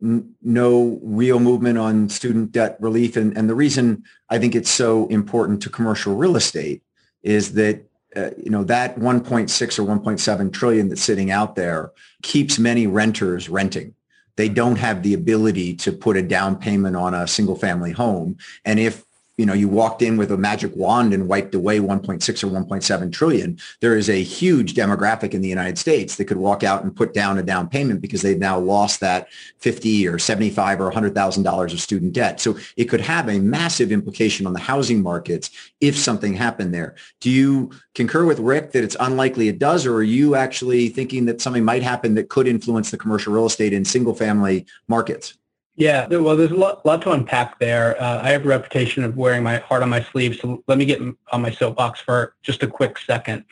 [0.02, 3.16] no real movement on student debt relief?
[3.16, 6.84] And, and the reason I think it's so important to commercial real estate
[7.24, 12.58] is that uh, you know that 1.6 or 1.7 trillion that's sitting out there keeps
[12.58, 13.94] many renters renting
[14.36, 18.38] they don't have the ability to put a down payment on a single family home.
[18.64, 19.06] And if
[19.38, 23.12] you know, you walked in with a magic wand and wiped away 1.6 or 1.7
[23.12, 23.60] trillion.
[23.82, 27.14] There is a huge demographic in the United States that could walk out and put
[27.14, 29.28] down a down payment because they've now lost that
[29.60, 32.40] 50 or 75 or $100,000 of student debt.
[32.40, 36.96] So it could have a massive implication on the housing markets if something happened there.
[37.20, 41.26] Do you concur with Rick that it's unlikely it does, or are you actually thinking
[41.26, 45.38] that something might happen that could influence the commercial real estate in single family markets?
[45.78, 48.02] Yeah, well, there's a lot, lot to unpack there.
[48.02, 50.86] Uh, I have a reputation of wearing my heart on my sleeve, so let me
[50.86, 53.44] get on my soapbox for just a quick second.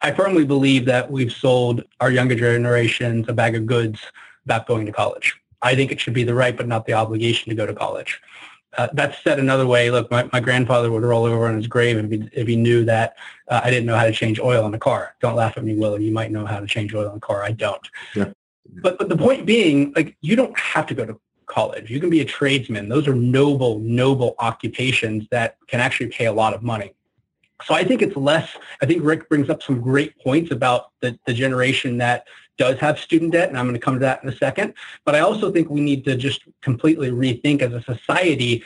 [0.00, 4.00] I firmly believe that we've sold our younger generations a bag of goods
[4.46, 5.38] about going to college.
[5.60, 8.22] I think it should be the right but not the obligation to go to college.
[8.78, 9.90] Uh, that's said another way.
[9.90, 12.84] Look, my, my grandfather would roll over on his grave if he, if he knew
[12.86, 13.16] that
[13.48, 15.14] uh, I didn't know how to change oil in a car.
[15.20, 16.04] Don't laugh at me, Willy.
[16.04, 17.42] You might know how to change oil in a car.
[17.42, 17.86] I don't.
[18.14, 18.32] Yeah.
[18.82, 21.90] But, but the point being, like, you don't have to go to college.
[21.90, 22.88] You can be a tradesman.
[22.88, 26.94] Those are noble, noble occupations that can actually pay a lot of money.
[27.64, 31.18] So I think it's less, I think Rick brings up some great points about the,
[31.26, 32.26] the generation that
[32.58, 34.74] does have student debt, and I'm going to come to that in a second.
[35.04, 38.62] But I also think we need to just completely rethink as a society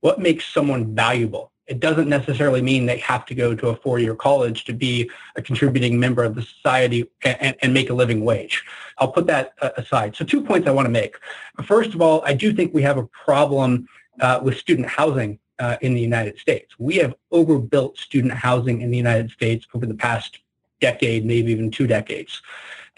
[0.00, 4.14] what makes someone valuable it doesn't necessarily mean they have to go to a four-year
[4.14, 8.64] college to be a contributing member of the society and, and make a living wage.
[8.98, 10.14] I'll put that uh, aside.
[10.16, 11.16] So two points I want to make.
[11.64, 13.88] First of all, I do think we have a problem
[14.20, 16.74] uh, with student housing uh, in the United States.
[16.78, 20.38] We have overbuilt student housing in the United States over the past
[20.80, 22.42] decade, maybe even two decades.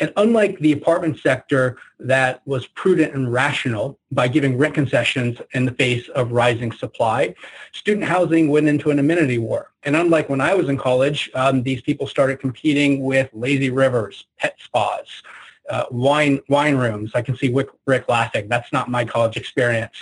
[0.01, 5.65] And unlike the apartment sector that was prudent and rational by giving rent concessions in
[5.65, 7.35] the face of rising supply,
[7.73, 9.73] student housing went into an amenity war.
[9.83, 14.27] And unlike when I was in college, um, these people started competing with lazy rivers,
[14.39, 15.23] pet spas,
[15.69, 17.13] uh, wine wine rooms.
[17.15, 18.49] I can see Rick, Rick laughing.
[18.49, 19.95] That's not my college experience.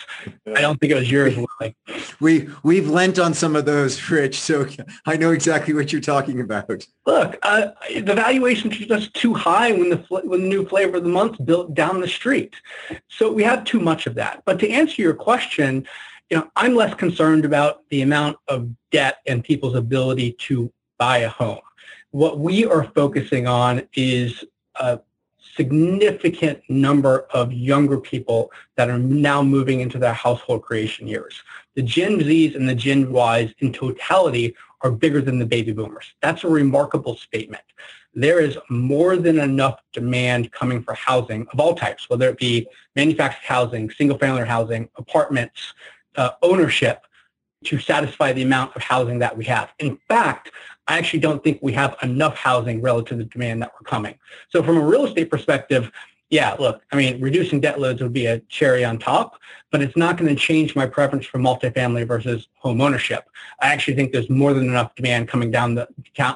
[0.47, 1.77] I don't think it was yours, Willy.
[2.21, 4.41] We we've lent on some of those, Rich.
[4.41, 4.67] So
[5.07, 6.87] I know exactly what you're talking about.
[7.05, 11.05] Look, uh, the valuations are just too high when the when the new flavor of
[11.05, 12.55] the month built down the street.
[13.09, 14.43] So we have too much of that.
[14.45, 15.87] But to answer your question,
[16.31, 21.19] you know, I'm less concerned about the amount of debt and people's ability to buy
[21.19, 21.61] a home.
[22.11, 24.99] What we are focusing on is uh,
[25.57, 31.43] significant number of younger people that are now moving into their household creation years.
[31.75, 36.15] The Gen Zs and the Gen Ys in totality are bigger than the baby boomers.
[36.21, 37.65] That's a remarkable statement.
[38.15, 42.67] There is more than enough demand coming for housing of all types, whether it be
[42.95, 45.75] manufactured housing, single family housing, apartments,
[46.17, 47.07] uh, ownership,
[47.65, 49.73] to satisfy the amount of housing that we have.
[49.79, 50.51] In fact,
[50.89, 54.15] I actually don't think we have enough housing relative to the demand that we're coming.
[54.51, 55.91] So from a real estate perspective,
[56.31, 59.39] yeah, look, I mean, reducing debt loads would be a cherry on top,
[59.71, 63.29] but it's not going to change my preference for multifamily versus home ownership.
[63.61, 65.89] I actually think there's more than enough demand coming down the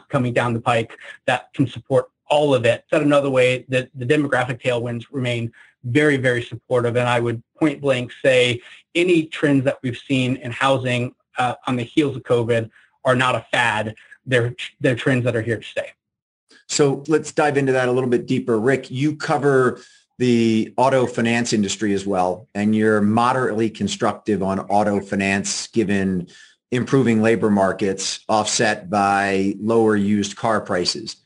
[0.09, 0.97] coming down the pike
[1.27, 2.85] that can support all of it.
[2.89, 7.81] Said another way, that the demographic tailwinds remain very, very supportive, and I would point
[7.81, 8.61] blank say
[8.95, 12.71] any trends that we've seen in housing uh, on the heels of COVID
[13.05, 13.95] are not a fad
[14.27, 15.91] they're they're trends that are here to stay.
[16.69, 18.59] So let's dive into that a little bit deeper.
[18.59, 19.81] Rick, you cover
[20.19, 26.29] the auto finance industry as well, and you're moderately constructive on auto finance given
[26.71, 31.17] improving labor markets offset by lower used car prices.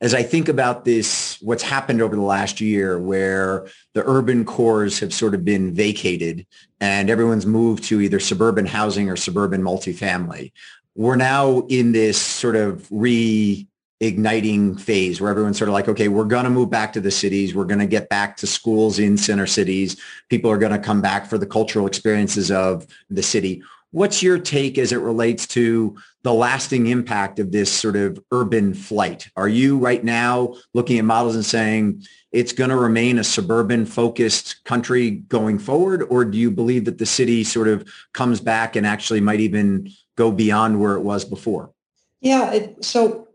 [0.00, 5.00] As I think about this, what's happened over the last year where the urban cores
[5.00, 6.46] have sort of been vacated
[6.80, 10.52] and everyone's moved to either suburban housing or suburban multifamily,
[10.98, 16.24] we're now in this sort of reigniting phase where everyone's sort of like, okay, we're
[16.24, 17.54] going to move back to the cities.
[17.54, 19.96] We're going to get back to schools in center cities.
[20.28, 23.62] People are going to come back for the cultural experiences of the city.
[23.92, 28.74] What's your take as it relates to the lasting impact of this sort of urban
[28.74, 29.28] flight?
[29.36, 33.86] Are you right now looking at models and saying it's going to remain a suburban
[33.86, 36.02] focused country going forward?
[36.10, 39.92] Or do you believe that the city sort of comes back and actually might even
[40.18, 41.72] go beyond where it was before?
[42.20, 42.52] Yeah.
[42.52, 43.28] It, so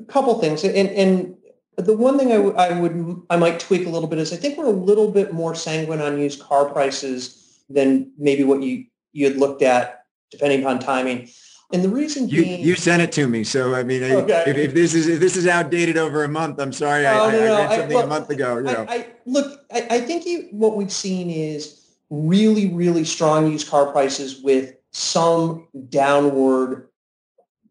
[0.00, 0.64] a couple things.
[0.64, 1.36] And, and
[1.76, 4.36] the one thing I, w- I would, I might tweak a little bit is I
[4.36, 8.86] think we're a little bit more sanguine on used car prices than maybe what you,
[9.12, 11.28] you had looked at depending upon timing.
[11.70, 14.44] And the reason you, being, you sent it to me, so I mean, okay.
[14.46, 17.30] if, if, this is if this is outdated over a month, I'm sorry, I, no,
[17.30, 18.56] no, I, read something I, a month ago.
[18.56, 18.86] You know.
[18.88, 24.40] I, look, I, think you, what we've seen is really, really strong used car prices
[24.40, 26.88] with some downward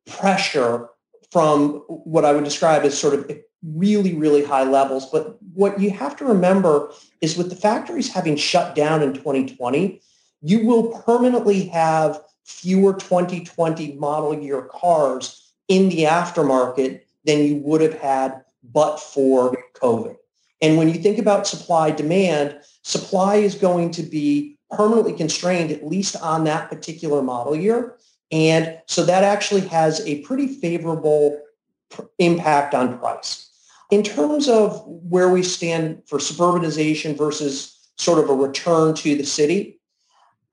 [0.05, 0.89] pressure
[1.31, 3.29] from what I would describe as sort of
[3.63, 5.09] really, really high levels.
[5.11, 10.01] But what you have to remember is with the factories having shut down in 2020,
[10.41, 17.81] you will permanently have fewer 2020 model year cars in the aftermarket than you would
[17.81, 20.15] have had but for COVID.
[20.61, 25.85] And when you think about supply demand, supply is going to be permanently constrained, at
[25.85, 27.95] least on that particular model year.
[28.31, 31.41] And so that actually has a pretty favorable
[31.89, 33.49] pr- impact on price.
[33.89, 39.23] In terms of where we stand for suburbanization versus sort of a return to the
[39.23, 39.79] city,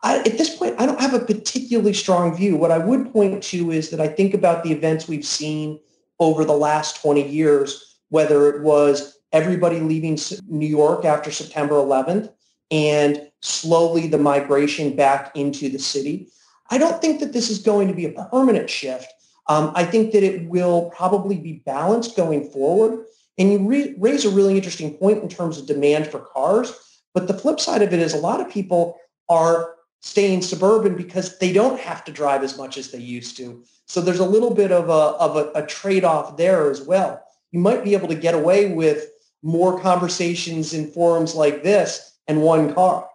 [0.02, 2.56] I, at this point, I don't have a particularly strong view.
[2.56, 5.80] What I would point to is that I think about the events we've seen
[6.20, 12.30] over the last 20 years, whether it was everybody leaving New York after September 11th
[12.74, 16.26] and slowly the migration back into the city.
[16.70, 19.06] I don't think that this is going to be a permanent shift.
[19.46, 23.04] Um, I think that it will probably be balanced going forward.
[23.38, 26.98] And you re- raise a really interesting point in terms of demand for cars.
[27.12, 28.98] But the flip side of it is a lot of people
[29.28, 33.62] are staying suburban because they don't have to drive as much as they used to.
[33.86, 37.22] So there's a little bit of a, of a, a trade-off there as well.
[37.52, 39.10] You might be able to get away with
[39.44, 43.08] more conversations in forums like this and one car.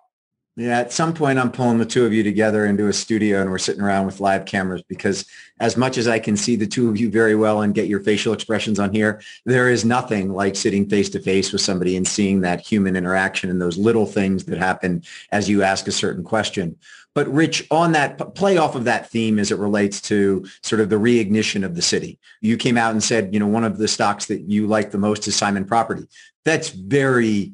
[0.59, 3.49] Yeah, at some point I'm pulling the two of you together into a studio and
[3.49, 5.23] we're sitting around with live cameras because
[5.61, 8.01] as much as I can see the two of you very well and get your
[8.01, 12.05] facial expressions on here, there is nothing like sitting face to face with somebody and
[12.05, 15.01] seeing that human interaction and those little things that happen
[15.31, 16.75] as you ask a certain question.
[17.15, 20.89] But Rich, on that play off of that theme as it relates to sort of
[20.89, 23.87] the reignition of the city, you came out and said, you know, one of the
[23.87, 26.05] stocks that you like the most is Simon Property.
[26.43, 27.53] That's very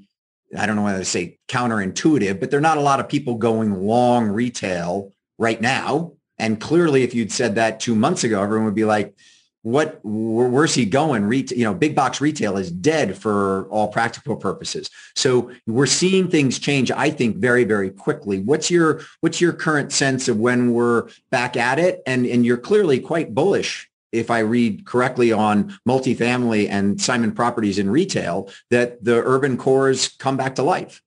[0.58, 3.36] I don't know whether to say counterintuitive, but there are not a lot of people
[3.36, 6.14] going long retail right now.
[6.38, 9.16] And clearly, if you'd said that two months ago, everyone would be like,
[9.64, 11.26] what, where's he going?
[11.26, 14.91] Retail, you know, big box retail is dead for all practical purposes.
[15.16, 18.41] So we're seeing things change, I think, very, very quickly.
[18.41, 22.04] What's your, what's your current sense of when we're back at it?
[22.06, 27.78] And, and you're clearly quite bullish if I read correctly on multifamily and Simon properties
[27.78, 31.01] in retail, that the urban cores come back to life.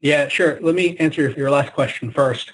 [0.00, 0.58] Yeah, sure.
[0.60, 2.52] Let me answer your last question first.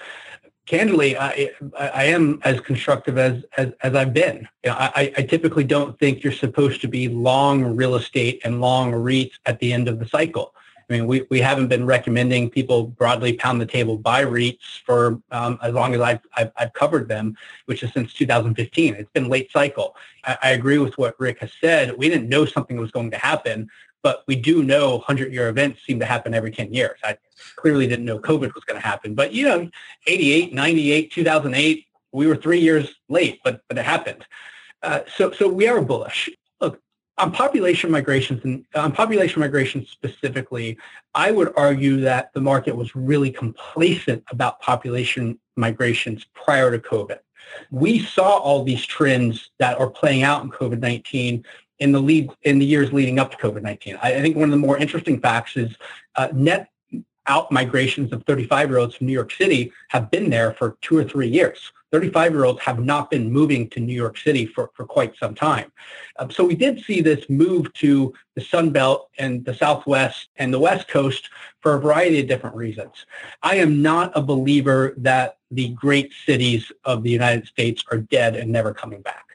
[0.67, 4.47] Candidly, I, I am as constructive as, as, as I've been.
[4.63, 8.61] You know, I, I typically don't think you're supposed to be long real estate and
[8.61, 10.53] long REITs at the end of the cycle.
[10.91, 15.21] I mean, we, we haven't been recommending people broadly pound the table buy REITs for
[15.31, 18.95] um, as long as I've, I've, I've, covered them, which is since 2015.
[18.95, 19.95] It's been late cycle.
[20.25, 21.97] I, I, agree with what Rick has said.
[21.97, 23.69] We didn't know something was going to happen,
[24.03, 26.99] but we do know 100-year events seem to happen every 10 years.
[27.05, 27.17] I
[27.55, 29.69] clearly didn't know COVID was going to happen, but you know,
[30.07, 34.25] 88, 98, 2008, we were three years late, but, but it happened.
[34.83, 36.29] Uh, so, so we are bullish
[37.21, 40.77] on population migrations and on population migration specifically,
[41.13, 47.19] I would argue that the market was really complacent about population migrations prior to COVID.
[47.69, 51.45] We saw all these trends that are playing out in COVID-19
[51.79, 53.99] in the lead in the years leading up to COVID-19.
[54.01, 55.75] I, I think one of the more interesting facts is
[56.15, 56.69] uh, net
[57.27, 60.97] out migrations of 35 year olds from New York City have been there for two
[60.97, 61.71] or three years.
[61.91, 65.71] 35-year-olds have not been moving to New York City for, for quite some time.
[66.17, 70.53] Um, so we did see this move to the Sun Belt and the Southwest and
[70.53, 71.29] the West Coast
[71.59, 73.05] for a variety of different reasons.
[73.43, 78.35] I am not a believer that the great cities of the United States are dead
[78.35, 79.25] and never coming back.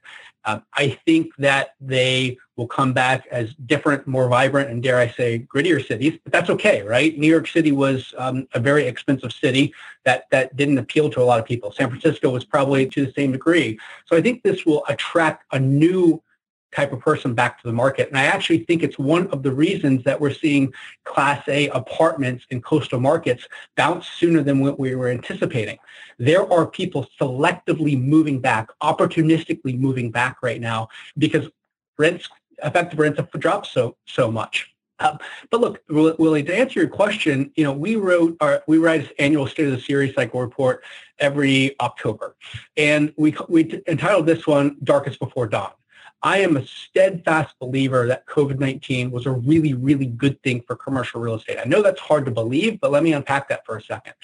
[0.44, 5.08] Uh, I think that they will come back as different, more vibrant, and dare I
[5.08, 6.18] say, grittier cities.
[6.24, 7.16] But that's okay, right?
[7.18, 11.24] New York City was um, a very expensive city that that didn't appeal to a
[11.24, 11.72] lot of people.
[11.72, 13.78] San Francisco was probably to the same degree.
[14.06, 16.22] So I think this will attract a new
[16.74, 18.08] type of person back to the market.
[18.08, 20.72] And I actually think it's one of the reasons that we're seeing
[21.04, 25.78] Class A apartments in coastal markets bounce sooner than what we were anticipating.
[26.18, 31.48] There are people selectively moving back, opportunistically moving back right now because
[31.98, 32.28] rents,
[32.62, 34.72] effective rents have dropped so so much.
[34.98, 35.18] Um,
[35.50, 39.12] but look, Willy, to answer your question, you know, we wrote our, we write this
[39.18, 40.82] annual State of the CRE Cycle report
[41.18, 42.36] every October,
[42.76, 45.72] and we we entitled this one "Darkest Before Dawn."
[46.22, 51.20] I am a steadfast believer that COVID-19 was a really, really good thing for commercial
[51.20, 51.58] real estate.
[51.62, 54.14] I know that's hard to believe, but let me unpack that for a second.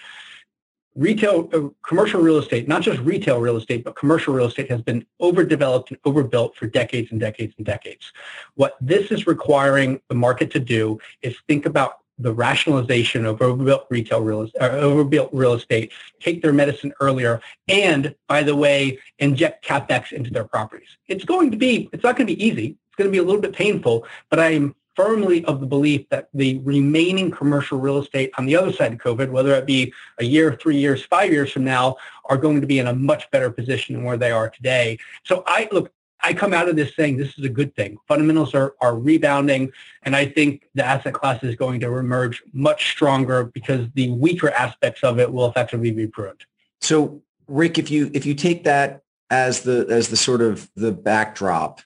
[0.94, 4.82] Retail, uh, commercial real estate, not just retail real estate, but commercial real estate has
[4.82, 8.12] been overdeveloped and overbuilt for decades and decades and decades.
[8.56, 13.86] What this is requiring the market to do is think about the rationalization of overbuilt
[13.90, 19.64] retail real estate, overbuilt real estate, take their medicine earlier, and by the way, inject
[19.64, 20.98] capex into their properties.
[21.08, 22.76] It's going to be, it's not going to be easy.
[22.88, 26.08] It's going to be a little bit painful, but I am firmly of the belief
[26.10, 29.92] that the remaining commercial real estate on the other side of COVID, whether it be
[30.18, 33.30] a year, three years, five years from now, are going to be in a much
[33.30, 34.98] better position than where they are today.
[35.24, 37.98] So I look, I come out of this saying this is a good thing.
[38.06, 39.72] Fundamentals are, are rebounding,
[40.04, 44.50] and I think the asset class is going to emerge much stronger because the weaker
[44.50, 46.44] aspects of it will effectively be pruned.
[46.80, 50.92] So, Rick, if you if you take that as the as the sort of the
[50.92, 51.80] backdrop,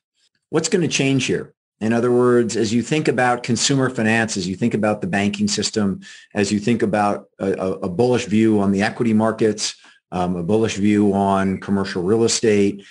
[0.51, 1.55] what's going to change here?
[1.81, 5.47] In other words, as you think about consumer finance, as you think about the banking
[5.47, 6.01] system,
[6.35, 9.75] as you think about a, a bullish view on the equity markets,
[10.11, 12.83] um, a bullish view on commercial real estate,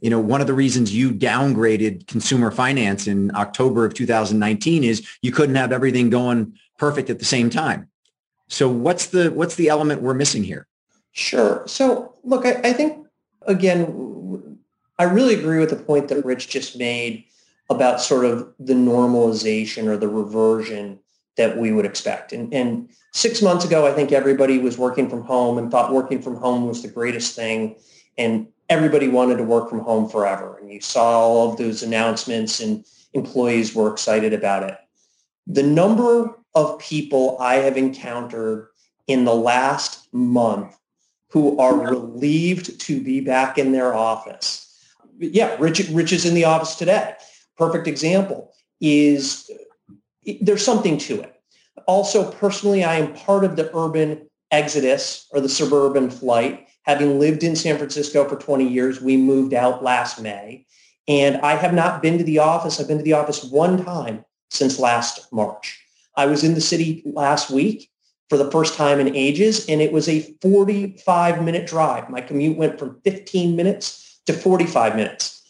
[0.00, 5.06] you know, one of the reasons you downgraded consumer finance in October of 2019 is
[5.22, 7.88] you couldn't have everything going perfect at the same time.
[8.48, 10.66] So what's the what's the element we're missing here?
[11.12, 11.62] Sure.
[11.66, 13.06] So look, I, I think
[13.46, 14.58] again,
[14.98, 17.24] I really agree with the point that Rich just made
[17.74, 20.98] about sort of the normalization or the reversion
[21.36, 22.32] that we would expect.
[22.32, 26.20] And, and six months ago, I think everybody was working from home and thought working
[26.20, 27.76] from home was the greatest thing.
[28.18, 30.58] And everybody wanted to work from home forever.
[30.58, 34.78] And you saw all of those announcements and employees were excited about it.
[35.46, 38.68] The number of people I have encountered
[39.06, 40.78] in the last month
[41.28, 44.68] who are relieved to be back in their office.
[45.18, 47.14] Yeah, Rich, Rich is in the office today.
[47.56, 49.50] Perfect example is
[50.40, 51.34] there's something to it.
[51.86, 57.44] Also, personally, I am part of the urban exodus or the suburban flight Having lived
[57.44, 60.66] in San Francisco for 20 years, we moved out last May.
[61.06, 62.80] And I have not been to the office.
[62.80, 65.80] I've been to the office one time since last March.
[66.16, 67.90] I was in the city last week
[68.28, 72.08] for the first time in ages, and it was a 45 minute drive.
[72.08, 75.41] My commute went from 15 minutes to 45 minutes.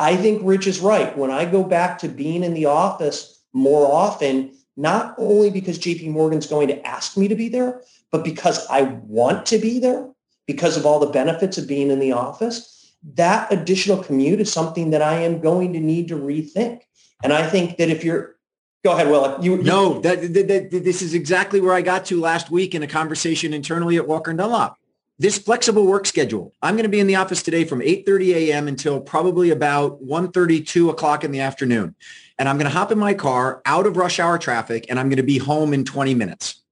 [0.00, 1.16] I think Rich is right.
[1.16, 6.08] When I go back to being in the office more often, not only because JP
[6.08, 10.10] Morgan's going to ask me to be there, but because I want to be there,
[10.46, 14.90] because of all the benefits of being in the office, that additional commute is something
[14.90, 16.80] that I am going to need to rethink.
[17.22, 18.36] And I think that if you're
[18.82, 19.36] Go ahead, Will.
[19.42, 22.74] You, you, no, that, that, that, this is exactly where I got to last week
[22.74, 24.78] in a conversation internally at Walker and Dunlop.
[25.20, 26.54] This flexible work schedule.
[26.62, 28.68] I'm going to be in the office today from 8.30 a.m.
[28.68, 31.94] until probably about 1.30, 2 o'clock in the afternoon.
[32.38, 35.10] And I'm going to hop in my car out of rush hour traffic and I'm
[35.10, 36.62] going to be home in 20 minutes.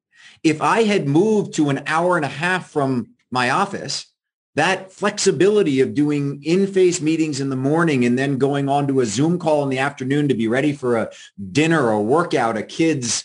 [0.42, 4.06] If I had moved to an hour and a half from my office,
[4.54, 9.06] that flexibility of doing in-face meetings in the morning and then going on to a
[9.06, 11.10] Zoom call in the afternoon to be ready for a
[11.52, 13.24] dinner or workout, a kid's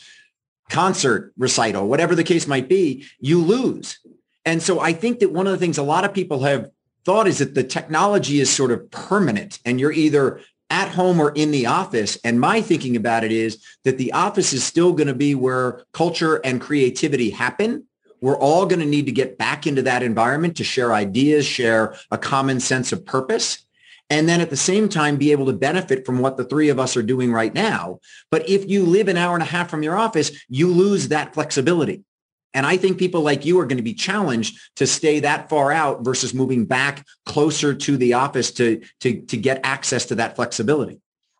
[0.69, 3.99] concert recital, whatever the case might be, you lose.
[4.45, 6.69] And so I think that one of the things a lot of people have
[7.05, 11.31] thought is that the technology is sort of permanent and you're either at home or
[11.31, 12.17] in the office.
[12.23, 15.83] And my thinking about it is that the office is still going to be where
[15.93, 17.85] culture and creativity happen
[18.23, 21.97] we're all going to need to get back into that environment to share ideas, share
[22.09, 23.65] a common sense of purpose,
[24.09, 26.79] and then at the same time be able to benefit from what the three of
[26.79, 27.99] us are doing right now.
[28.31, 31.33] But if you live an hour and a half from your office, you lose that
[31.33, 32.05] flexibility.
[32.53, 35.71] And I think people like you are going to be challenged to stay that far
[35.71, 40.35] out versus moving back closer to the office to, to, to get access to that
[40.35, 40.99] flexibility.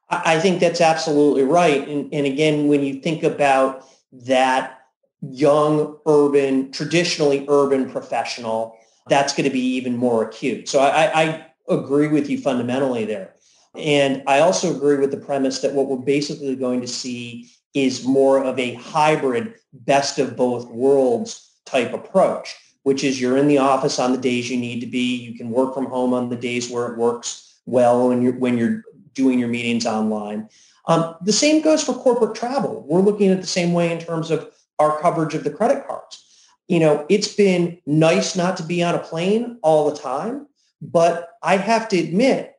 [0.10, 1.88] I think that's absolutely right.
[1.88, 4.82] And, and again, when you think about that
[5.22, 10.70] young, urban, traditionally urban professional, that's going to be even more acute.
[10.70, 13.34] So I, I agree with you fundamentally there.
[13.76, 18.06] And I also agree with the premise that what we're basically going to see is
[18.06, 23.58] more of a hybrid best of both worlds type approach, which is you're in the
[23.58, 25.16] office on the days you need to be.
[25.16, 28.58] You can work from home on the days where it works well when you're, when
[28.58, 30.50] you're doing your meetings online.
[30.88, 32.84] Um, the same goes for corporate travel.
[32.88, 36.20] We're looking at the same way in terms of our coverage of the credit cards.
[36.68, 40.48] You know, it's been nice not to be on a plane all the time,
[40.82, 42.56] but I have to admit,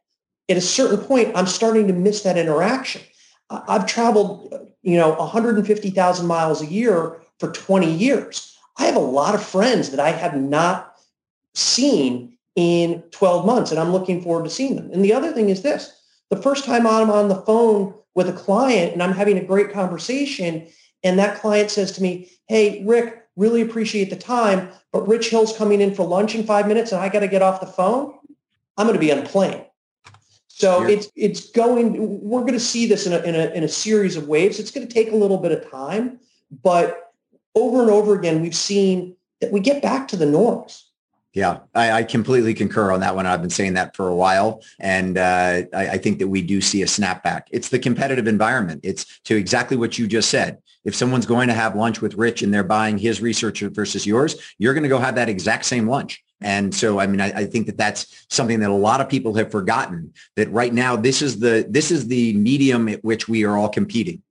[0.48, 3.02] at a certain point, I'm starting to miss that interaction.
[3.50, 8.56] I've traveled, you know, 150,000 miles a year for 20 years.
[8.78, 10.96] I have a lot of friends that I have not
[11.54, 14.90] seen in 12 months, and I'm looking forward to seeing them.
[14.92, 18.32] And the other thing is this, the first time I'm on the phone with a
[18.32, 20.68] client and I'm having a great conversation,
[21.02, 25.56] and that client says to me, hey, Rick, really appreciate the time, but Rich Hill's
[25.56, 28.14] coming in for lunch in five minutes and I got to get off the phone,
[28.76, 29.64] I'm going to be on a plane.
[30.56, 32.20] So it's it's going.
[32.22, 34.60] We're going to see this in a, in a in a series of waves.
[34.60, 36.20] It's going to take a little bit of time,
[36.62, 37.12] but
[37.56, 40.92] over and over again, we've seen that we get back to the norms.
[41.32, 43.26] Yeah, I, I, completely concur on that one.
[43.26, 46.60] I've been saying that for a while, and uh, I, I, think that we do
[46.60, 47.46] see a snapback.
[47.50, 48.82] It's the competitive environment.
[48.84, 50.58] It's to exactly what you just said.
[50.84, 54.36] If someone's going to have lunch with Rich and they're buying his research versus yours,
[54.58, 56.22] you're going to go have that exact same lunch.
[56.44, 59.34] And so, I mean, I, I, think that that's something that a lot of people
[59.36, 60.12] have forgotten.
[60.36, 63.70] That right now, this is the this is the medium at which we are all
[63.70, 64.22] competing.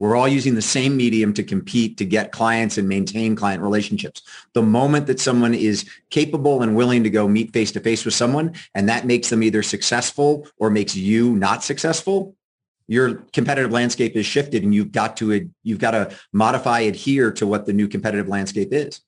[0.00, 4.22] We're all using the same medium to compete to get clients and maintain client relationships.
[4.52, 8.14] The moment that someone is capable and willing to go meet face to face with
[8.14, 12.34] someone and that makes them either successful or makes you not successful,
[12.88, 17.46] your competitive landscape is shifted and you've got to you've got to modify adhere to
[17.46, 19.02] what the new competitive landscape is.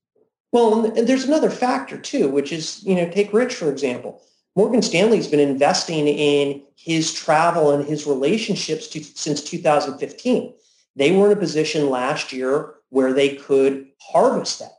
[0.52, 4.22] Well, and there's another factor too, which is, you know, take Rich, for example.
[4.54, 10.52] Morgan Stanley's been investing in his travel and his relationships to, since 2015
[10.96, 14.72] they were in a position last year where they could harvest that.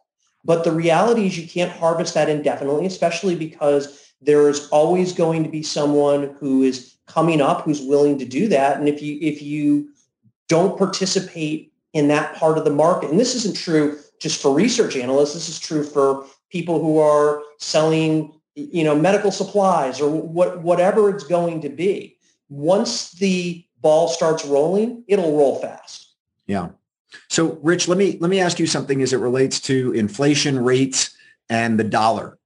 [0.46, 5.44] But the reality is you can't harvest that indefinitely, especially because there is always going
[5.44, 8.78] to be someone who is coming up who's willing to do that.
[8.78, 9.90] And if you if you
[10.48, 14.96] don't participate in that part of the market, and this isn't true just for research
[14.96, 20.62] analysts, this is true for people who are selling, you know, medical supplies or what
[20.62, 22.18] whatever it's going to be.
[22.48, 26.16] Once the ball starts rolling, it'll roll fast.
[26.48, 26.70] Yeah.
[27.30, 31.16] So Rich, let me let me ask you something as it relates to inflation rates
[31.50, 32.38] and the dollar.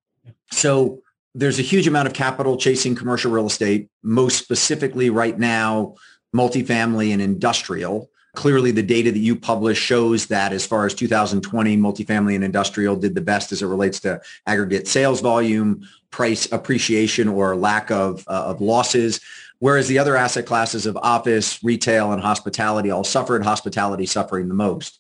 [0.52, 1.04] So
[1.36, 5.94] there's a huge amount of capital chasing commercial real estate, most specifically right now,
[6.36, 8.10] multifamily and industrial.
[8.38, 12.96] Clearly, the data that you publish shows that as far as 2020, multifamily and industrial
[12.96, 18.24] did the best as it relates to aggregate sales volume, price appreciation or lack of,
[18.28, 19.20] uh, of losses
[19.60, 24.54] whereas the other asset classes of office, retail, and hospitality all suffered, hospitality suffering the
[24.54, 25.00] most.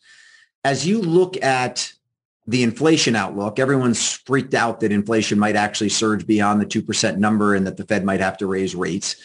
[0.64, 1.94] As you look at
[2.48, 7.54] the inflation outlook, everyone's freaked out that inflation might actually surge beyond the 2% number
[7.54, 9.18] and that the Fed might have to raise rates.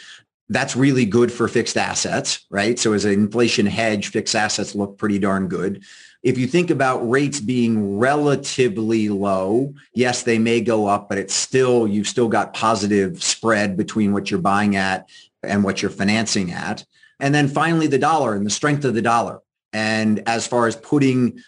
[0.53, 2.78] That's really good for fixed assets, right?
[2.78, 5.82] So as an inflation hedge, fixed assets look pretty darn good.
[6.22, 11.34] If you think about rates being relatively low, yes, they may go up, but it's
[11.34, 15.09] still, you've still got positive spread between what you're buying at
[15.42, 16.84] and what you're financing at.
[17.18, 19.40] And then finally, the dollar and the strength of the dollar.
[19.72, 21.40] And as far as putting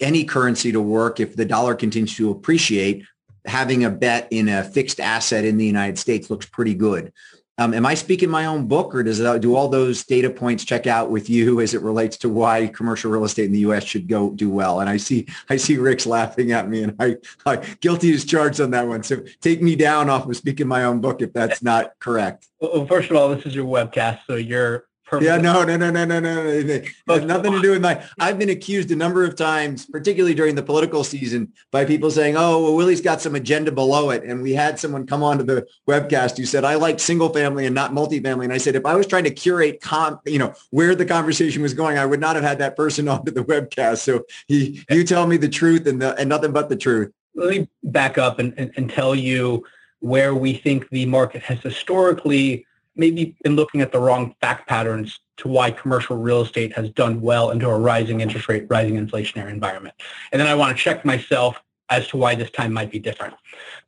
[0.00, 3.04] any currency to work, if the dollar continues to appreciate,
[3.46, 7.12] having a bet in a fixed asset in the United States looks pretty good.
[7.56, 10.64] Um, am I speaking my own book, or does that, do all those data points
[10.64, 13.84] check out with you as it relates to why commercial real estate in the U.S.
[13.84, 14.80] should go do well?
[14.80, 18.60] And I see I see Rick's laughing at me, and I, I guilty as charged
[18.60, 19.04] on that one.
[19.04, 22.48] So take me down off of speaking my own book if that's not correct.
[22.58, 24.86] Well, first of all, this is your webcast, so you're
[25.20, 26.46] yeah, no, no, no, no, no, no.
[26.46, 28.02] It has nothing to do with my.
[28.18, 32.36] I've been accused a number of times, particularly during the political season, by people saying,
[32.36, 35.44] "Oh, well, Willy's got some agenda below it." And we had someone come on to
[35.44, 38.86] the webcast who said, "I like single family and not multifamily." And I said, if
[38.86, 42.20] I was trying to curate, com, you know, where the conversation was going, I would
[42.20, 43.98] not have had that person onto the webcast.
[43.98, 47.12] So he, you tell me the truth and the, and nothing but the truth.
[47.34, 49.64] Let me back up and, and, and tell you
[50.00, 52.66] where we think the market has historically
[52.96, 57.20] maybe been looking at the wrong fact patterns to why commercial real estate has done
[57.20, 59.94] well into a rising interest rate, rising inflationary environment.
[60.32, 63.34] And then I want to check myself as to why this time might be different.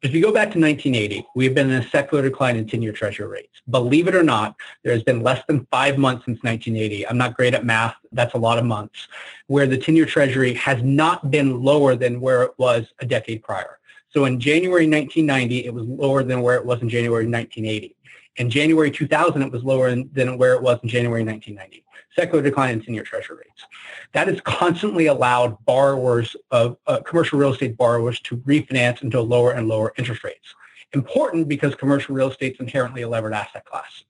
[0.03, 3.27] If you go back to 1980, we've been in a secular decline in 10-year treasury
[3.27, 3.63] rates.
[3.71, 7.09] Believe it or not, there has been less than five months since 1980.
[7.09, 7.97] I'm not great at math.
[8.13, 9.09] That's a lot of months
[9.47, 13.79] where the 10-year treasury has not been lower than where it was a decade prior.
[14.11, 17.97] So in January 1990, it was lower than where it was in January 1980.
[18.37, 21.85] In January 2000, it was lower than where it was in January 1990.
[22.15, 23.65] Secular decline in 10-year treasury rates.
[24.13, 29.53] That has constantly allowed borrowers of uh, commercial real estate borrowers to refinance into lower
[29.53, 30.55] and lower interest rates.
[30.93, 34.05] Important because commercial real estate is inherently a levered asset class.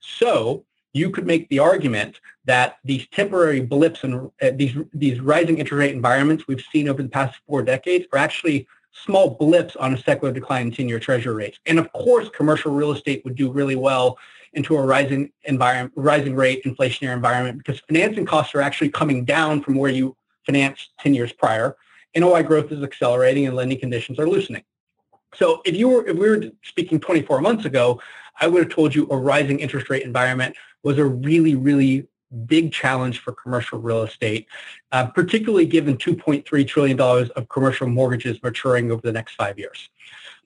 [0.00, 5.58] So you could make the argument that these temporary blips and uh, these these rising
[5.58, 9.94] interest rate environments we've seen over the past four decades are actually small blips on
[9.94, 11.58] a secular decline in 10-year treasury rates.
[11.66, 14.18] And of course, commercial real estate would do really well
[14.52, 19.62] into a rising environment, rising rate inflationary environment because financing costs are actually coming down
[19.62, 21.76] from where you financed 10 years prior.
[22.14, 24.62] NOI growth is accelerating and lending conditions are loosening.
[25.34, 28.00] So if you were if we were speaking 24 months ago,
[28.40, 32.72] I would have told you a rising interest rate environment was a really, really big
[32.72, 34.46] challenge for commercial real estate,
[34.92, 39.90] uh, particularly given $2.3 trillion of commercial mortgages maturing over the next five years.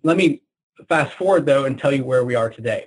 [0.02, 0.42] Let me
[0.88, 2.86] fast forward, though, and tell you where we are today.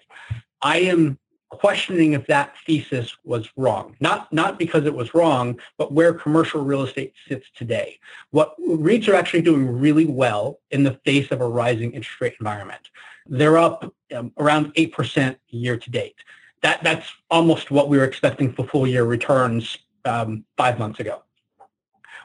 [0.62, 1.18] I am
[1.50, 3.96] questioning if that thesis was wrong.
[4.00, 8.00] Not, not because it was wrong, but where commercial real estate sits today.
[8.30, 12.36] What REITs are actually doing really well in the face of a rising interest rate
[12.40, 12.90] environment.
[13.26, 16.16] They're up um, around 8% year to date
[16.62, 21.24] that that's almost what we were expecting for full year returns um, five months ago.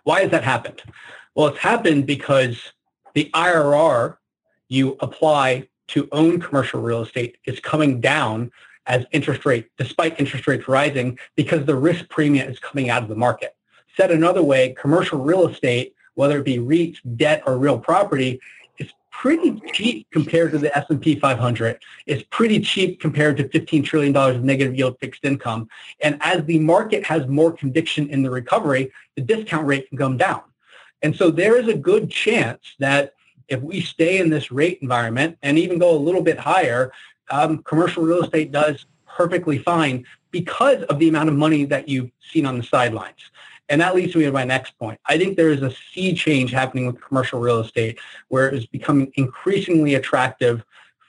[0.05, 0.83] Why has that happened?
[1.35, 2.73] Well, it's happened because
[3.15, 4.17] the IRR
[4.69, 8.51] you apply to own commercial real estate is coming down
[8.87, 13.09] as interest rate, despite interest rates rising, because the risk premium is coming out of
[13.09, 13.57] the market.
[13.97, 18.41] Said another way, commercial real estate, whether it be REITs, debt, or real property,
[19.21, 21.79] pretty cheap compared to the S&P 500.
[22.07, 25.69] It's pretty cheap compared to $15 trillion of negative yield fixed income.
[26.03, 30.17] And as the market has more conviction in the recovery, the discount rate can come
[30.17, 30.43] down.
[31.03, 33.15] And so there is a good chance that
[33.49, 36.93] if we stay in this rate environment and even go a little bit higher,
[37.31, 42.11] um, commercial real estate does perfectly fine because of the amount of money that you've
[42.33, 43.31] seen on the sidelines.
[43.69, 45.01] And that leads me to my next point.
[45.07, 47.99] I think there is a sea change happening with commercial real estate
[48.29, 50.65] where it is becoming increasingly attractive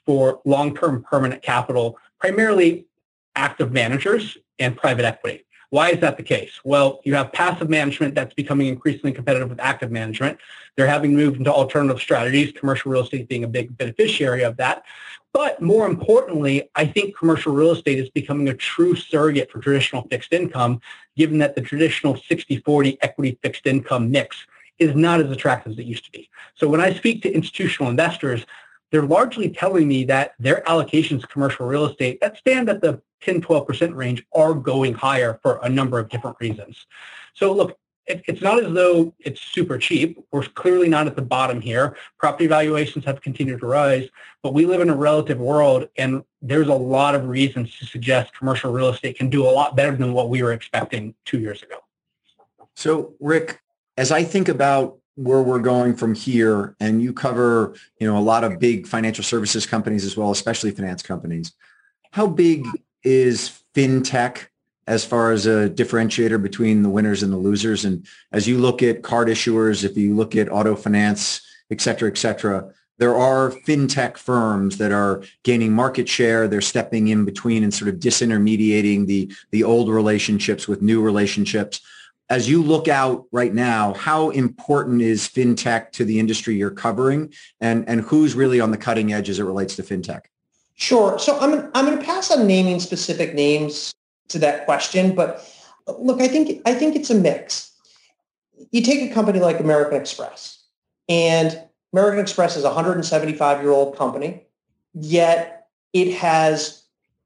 [0.06, 2.86] for long-term permanent capital, primarily
[3.36, 5.46] active managers and private equity.
[5.72, 6.62] Why is that the case?
[6.64, 10.38] Well, you have passive management that's becoming increasingly competitive with active management.
[10.78, 14.86] They're having moved into alternative strategies, commercial real estate being a big beneficiary of that.
[15.36, 20.04] But more importantly, I think commercial real estate is becoming a true surrogate for traditional
[20.04, 20.80] fixed income,
[21.18, 24.38] given that the traditional 60-40 equity fixed income mix
[24.80, 26.30] is not as attractive as it used to be.
[26.56, 28.46] So when I speak to institutional investors,
[28.92, 33.02] they're largely telling me that their allocations to commercial real estate that stand at the
[33.20, 36.86] 10, 12% range are going higher for a number of different reasons.
[37.34, 37.78] So look,
[38.08, 40.20] it, it's not as though it's super cheap.
[40.32, 41.98] We're clearly not at the bottom here.
[42.20, 44.08] Property valuations have continued to rise,
[44.44, 48.38] but we live in a relative world, and there's a lot of reasons to suggest
[48.38, 51.64] commercial real estate can do a lot better than what we were expecting two years
[51.64, 51.78] ago.
[52.76, 53.62] So, Rick,
[53.98, 58.20] as I think about where we're going from here, and you cover, you know, a
[58.20, 61.54] lot of big financial services companies as well, especially finance companies.
[62.12, 62.66] How big
[63.04, 64.48] is fintech
[64.88, 67.86] as far as a differentiator between the winners and the losers.
[67.86, 72.10] And as you look at card issuers, if you look at auto finance, et cetera,
[72.10, 76.48] et cetera, there are fintech firms that are gaining market share.
[76.48, 81.82] They're stepping in between and sort of disintermediating the, the old relationships with new relationships.
[82.30, 87.34] As you look out right now, how important is fintech to the industry you're covering
[87.60, 90.22] and, and who's really on the cutting edge as it relates to fintech?
[90.76, 91.20] Sure.
[91.20, 93.94] So I'm, I'm going to pass on naming specific names
[94.30, 95.48] to that question, but
[96.00, 97.72] look, I think I think it's a mix.
[98.72, 100.64] You take a company like American Express,
[101.08, 101.62] and
[101.94, 104.44] American Express is a 175 year old company,
[104.94, 106.84] yet it has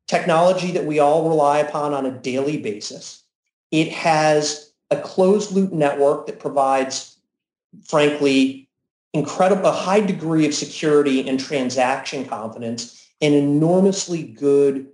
[0.08, 3.24] technology that we all rely upon on a daily basis.
[3.72, 7.18] It has a closed loop network that provides,
[7.84, 8.68] frankly,
[9.14, 14.88] incredible a high degree of security and transaction confidence and enormously good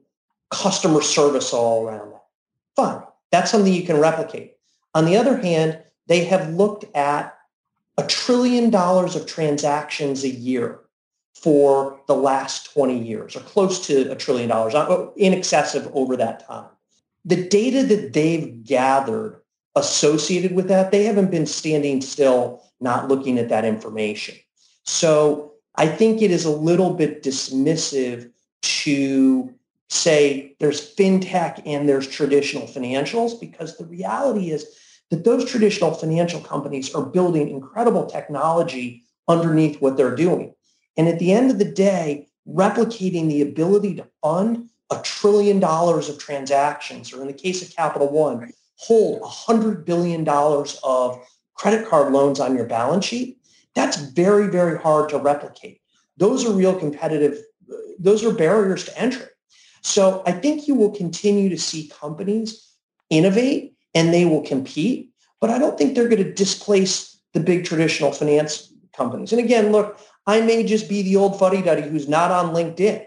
[0.55, 2.23] customer service all around that.
[2.75, 3.03] Fine.
[3.31, 4.55] That's something you can replicate.
[4.93, 7.37] On the other hand, they have looked at
[7.97, 10.79] a trillion dollars of transactions a year
[11.33, 15.89] for the last 20 years or close to a trillion dollars uh, in excess of
[15.93, 16.69] over that time.
[17.25, 19.41] the data that they've gathered
[19.75, 24.35] associated with that, they haven't been standing still, not looking at that information.
[24.83, 28.31] So I think it is a little bit dismissive
[28.61, 29.53] to
[29.89, 34.77] say there's fintech and there's traditional financials because the reality is
[35.11, 40.53] that those traditional financial companies are building incredible technology underneath what they're doing.
[40.97, 46.09] And at the end of the day, replicating the ability to fund a trillion dollars
[46.09, 52.13] of transactions, or in the case of Capital One, hold $100 billion of credit card
[52.13, 53.39] loans on your balance sheet,
[53.73, 55.81] that's very, very hard to replicate.
[56.17, 57.39] Those are real competitive,
[57.99, 59.25] those are barriers to entry.
[59.86, 62.71] So I think you will continue to see companies
[63.11, 67.65] innovate and they will compete, but I don't think they're going to displace the big
[67.65, 69.31] traditional finance companies.
[69.31, 73.05] And again, look, I may just be the old fuddy-duddy who's not on LinkedIn.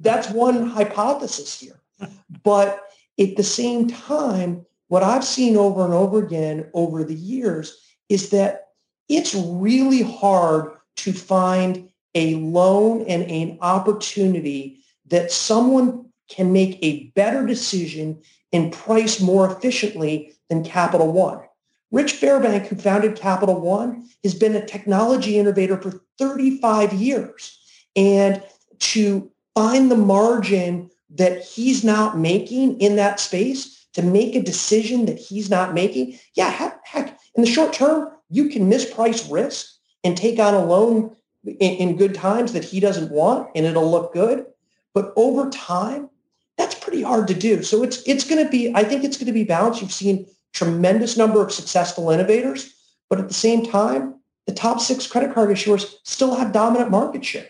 [0.00, 1.80] That's one hypothesis here.
[2.44, 2.78] But
[3.18, 7.74] at the same time, what I've seen over and over again over the years
[8.10, 8.66] is that
[9.08, 17.04] it's really hard to find a loan and an opportunity that someone can make a
[17.14, 18.20] better decision
[18.52, 21.40] and price more efficiently than Capital One.
[21.90, 27.58] Rich Fairbank, who founded Capital One, has been a technology innovator for 35 years.
[27.96, 28.42] And
[28.80, 35.06] to find the margin that he's not making in that space, to make a decision
[35.06, 39.74] that he's not making, yeah, heck, in the short term, you can misprice risk
[40.04, 44.12] and take on a loan in good times that he doesn't want and it'll look
[44.12, 44.44] good.
[44.92, 46.10] But over time,
[46.58, 47.62] that's pretty hard to do.
[47.62, 49.80] So it's it's going to be, I think it's going to be balanced.
[49.80, 52.74] You've seen tremendous number of successful innovators,
[53.08, 57.24] but at the same time, the top six credit card issuers still have dominant market
[57.24, 57.46] share.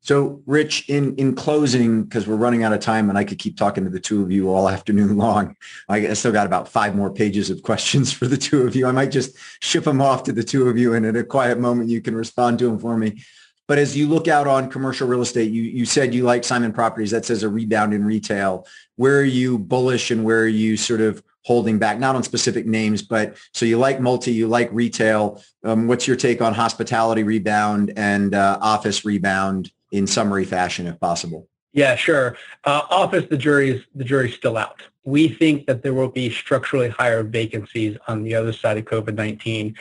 [0.00, 3.56] So, Rich, in in closing, because we're running out of time, and I could keep
[3.56, 5.56] talking to the two of you all afternoon long.
[5.88, 8.86] I still got about five more pages of questions for the two of you.
[8.86, 11.58] I might just ship them off to the two of you, and at a quiet
[11.58, 13.22] moment, you can respond to them for me.
[13.68, 16.72] But as you look out on commercial real estate, you you said you like Simon
[16.72, 17.10] Properties.
[17.10, 18.66] That says a rebound in retail.
[18.96, 22.66] Where are you bullish, and where are you sort of holding back, not on specific
[22.66, 25.42] names, but so you like multi, you like retail.
[25.64, 31.00] Um, what's your take on hospitality rebound and uh, office rebound in summary fashion, if
[31.00, 31.48] possible?
[31.72, 32.36] Yeah, sure.
[32.64, 34.82] Uh, office, the jury's the jury's still out.
[35.08, 39.74] We think that there will be structurally higher vacancies on the other side of COVID-19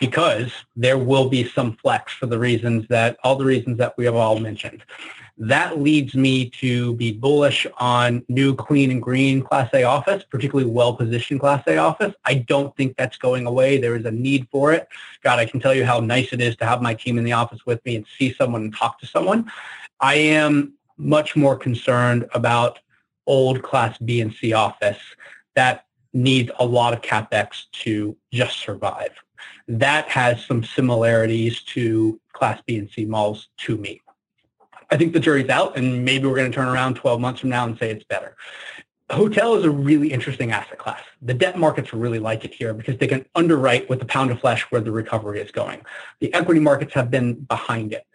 [0.00, 4.06] because there will be some flex for the reasons that all the reasons that we
[4.06, 4.82] have all mentioned.
[5.36, 10.70] That leads me to be bullish on new clean and green Class A office, particularly
[10.70, 12.14] well-positioned Class A office.
[12.24, 13.76] I don't think that's going away.
[13.76, 14.88] There is a need for it.
[15.22, 17.32] God, I can tell you how nice it is to have my team in the
[17.32, 19.52] office with me and see someone and talk to someone.
[20.00, 22.78] I am much more concerned about
[23.26, 24.98] old Class B and C office
[25.54, 29.12] that needs a lot of capex to just survive.
[29.68, 34.00] That has some similarities to Class B and C malls to me.
[34.90, 37.50] I think the jury's out, and maybe we're going to turn around 12 months from
[37.50, 38.36] now and say it's better.
[39.10, 41.00] Hotel is a really interesting asset class.
[41.20, 44.38] The debt markets really like it here because they can underwrite with the pound of
[44.38, 45.82] flesh where the recovery is going.
[46.20, 48.06] The equity markets have been behind it.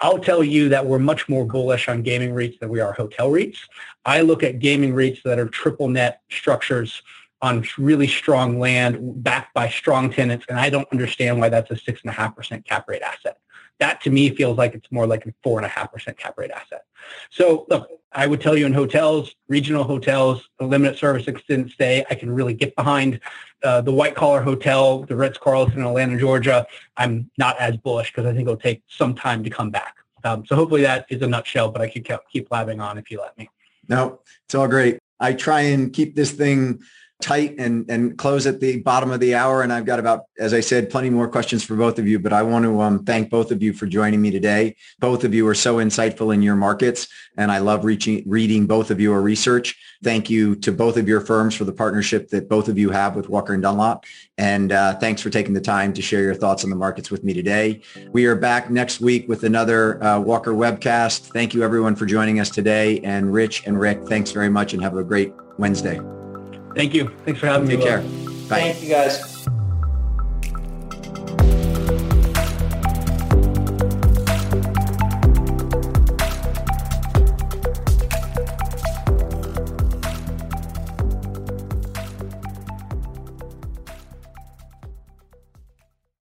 [0.00, 3.30] I'll tell you that we're much more bullish on gaming REITs than we are hotel
[3.30, 3.58] REITs.
[4.04, 7.02] I look at gaming REITs that are triple net structures
[7.42, 11.74] on really strong land backed by strong tenants, and I don't understand why that's a
[11.74, 13.38] 6.5% cap rate asset.
[13.80, 16.38] That to me feels like it's more like a four and a half percent cap
[16.38, 16.84] rate asset.
[17.30, 22.14] So look, I would tell you in hotels, regional hotels, limited service extended stay, I
[22.14, 23.20] can really get behind
[23.64, 26.66] uh, the white collar hotel, the Ritz Carlton in Atlanta, Georgia.
[26.96, 29.96] I'm not as bullish because I think it'll take some time to come back.
[30.22, 33.10] Um, so hopefully that is a nutshell, but I could keep, keep blabbing on if
[33.10, 33.50] you let me.
[33.88, 34.98] No, it's all great.
[35.20, 36.80] I try and keep this thing
[37.22, 39.62] tight and, and close at the bottom of the hour.
[39.62, 42.32] And I've got about, as I said, plenty more questions for both of you, but
[42.32, 44.76] I want to um, thank both of you for joining me today.
[44.98, 48.90] Both of you are so insightful in your markets and I love reaching, reading both
[48.90, 49.76] of your research.
[50.02, 53.16] Thank you to both of your firms for the partnership that both of you have
[53.16, 54.04] with Walker and Dunlop.
[54.36, 57.24] And uh, thanks for taking the time to share your thoughts on the markets with
[57.24, 57.80] me today.
[58.10, 61.32] We are back next week with another uh, Walker webcast.
[61.32, 63.00] Thank you everyone for joining us today.
[63.00, 66.00] And Rich and Rick, thanks very much and have a great Wednesday.
[66.74, 67.08] Thank you.
[67.24, 67.84] Thanks for having Take me.
[67.84, 68.00] Care.
[68.00, 68.72] Bye.
[68.72, 69.34] Thank you guys.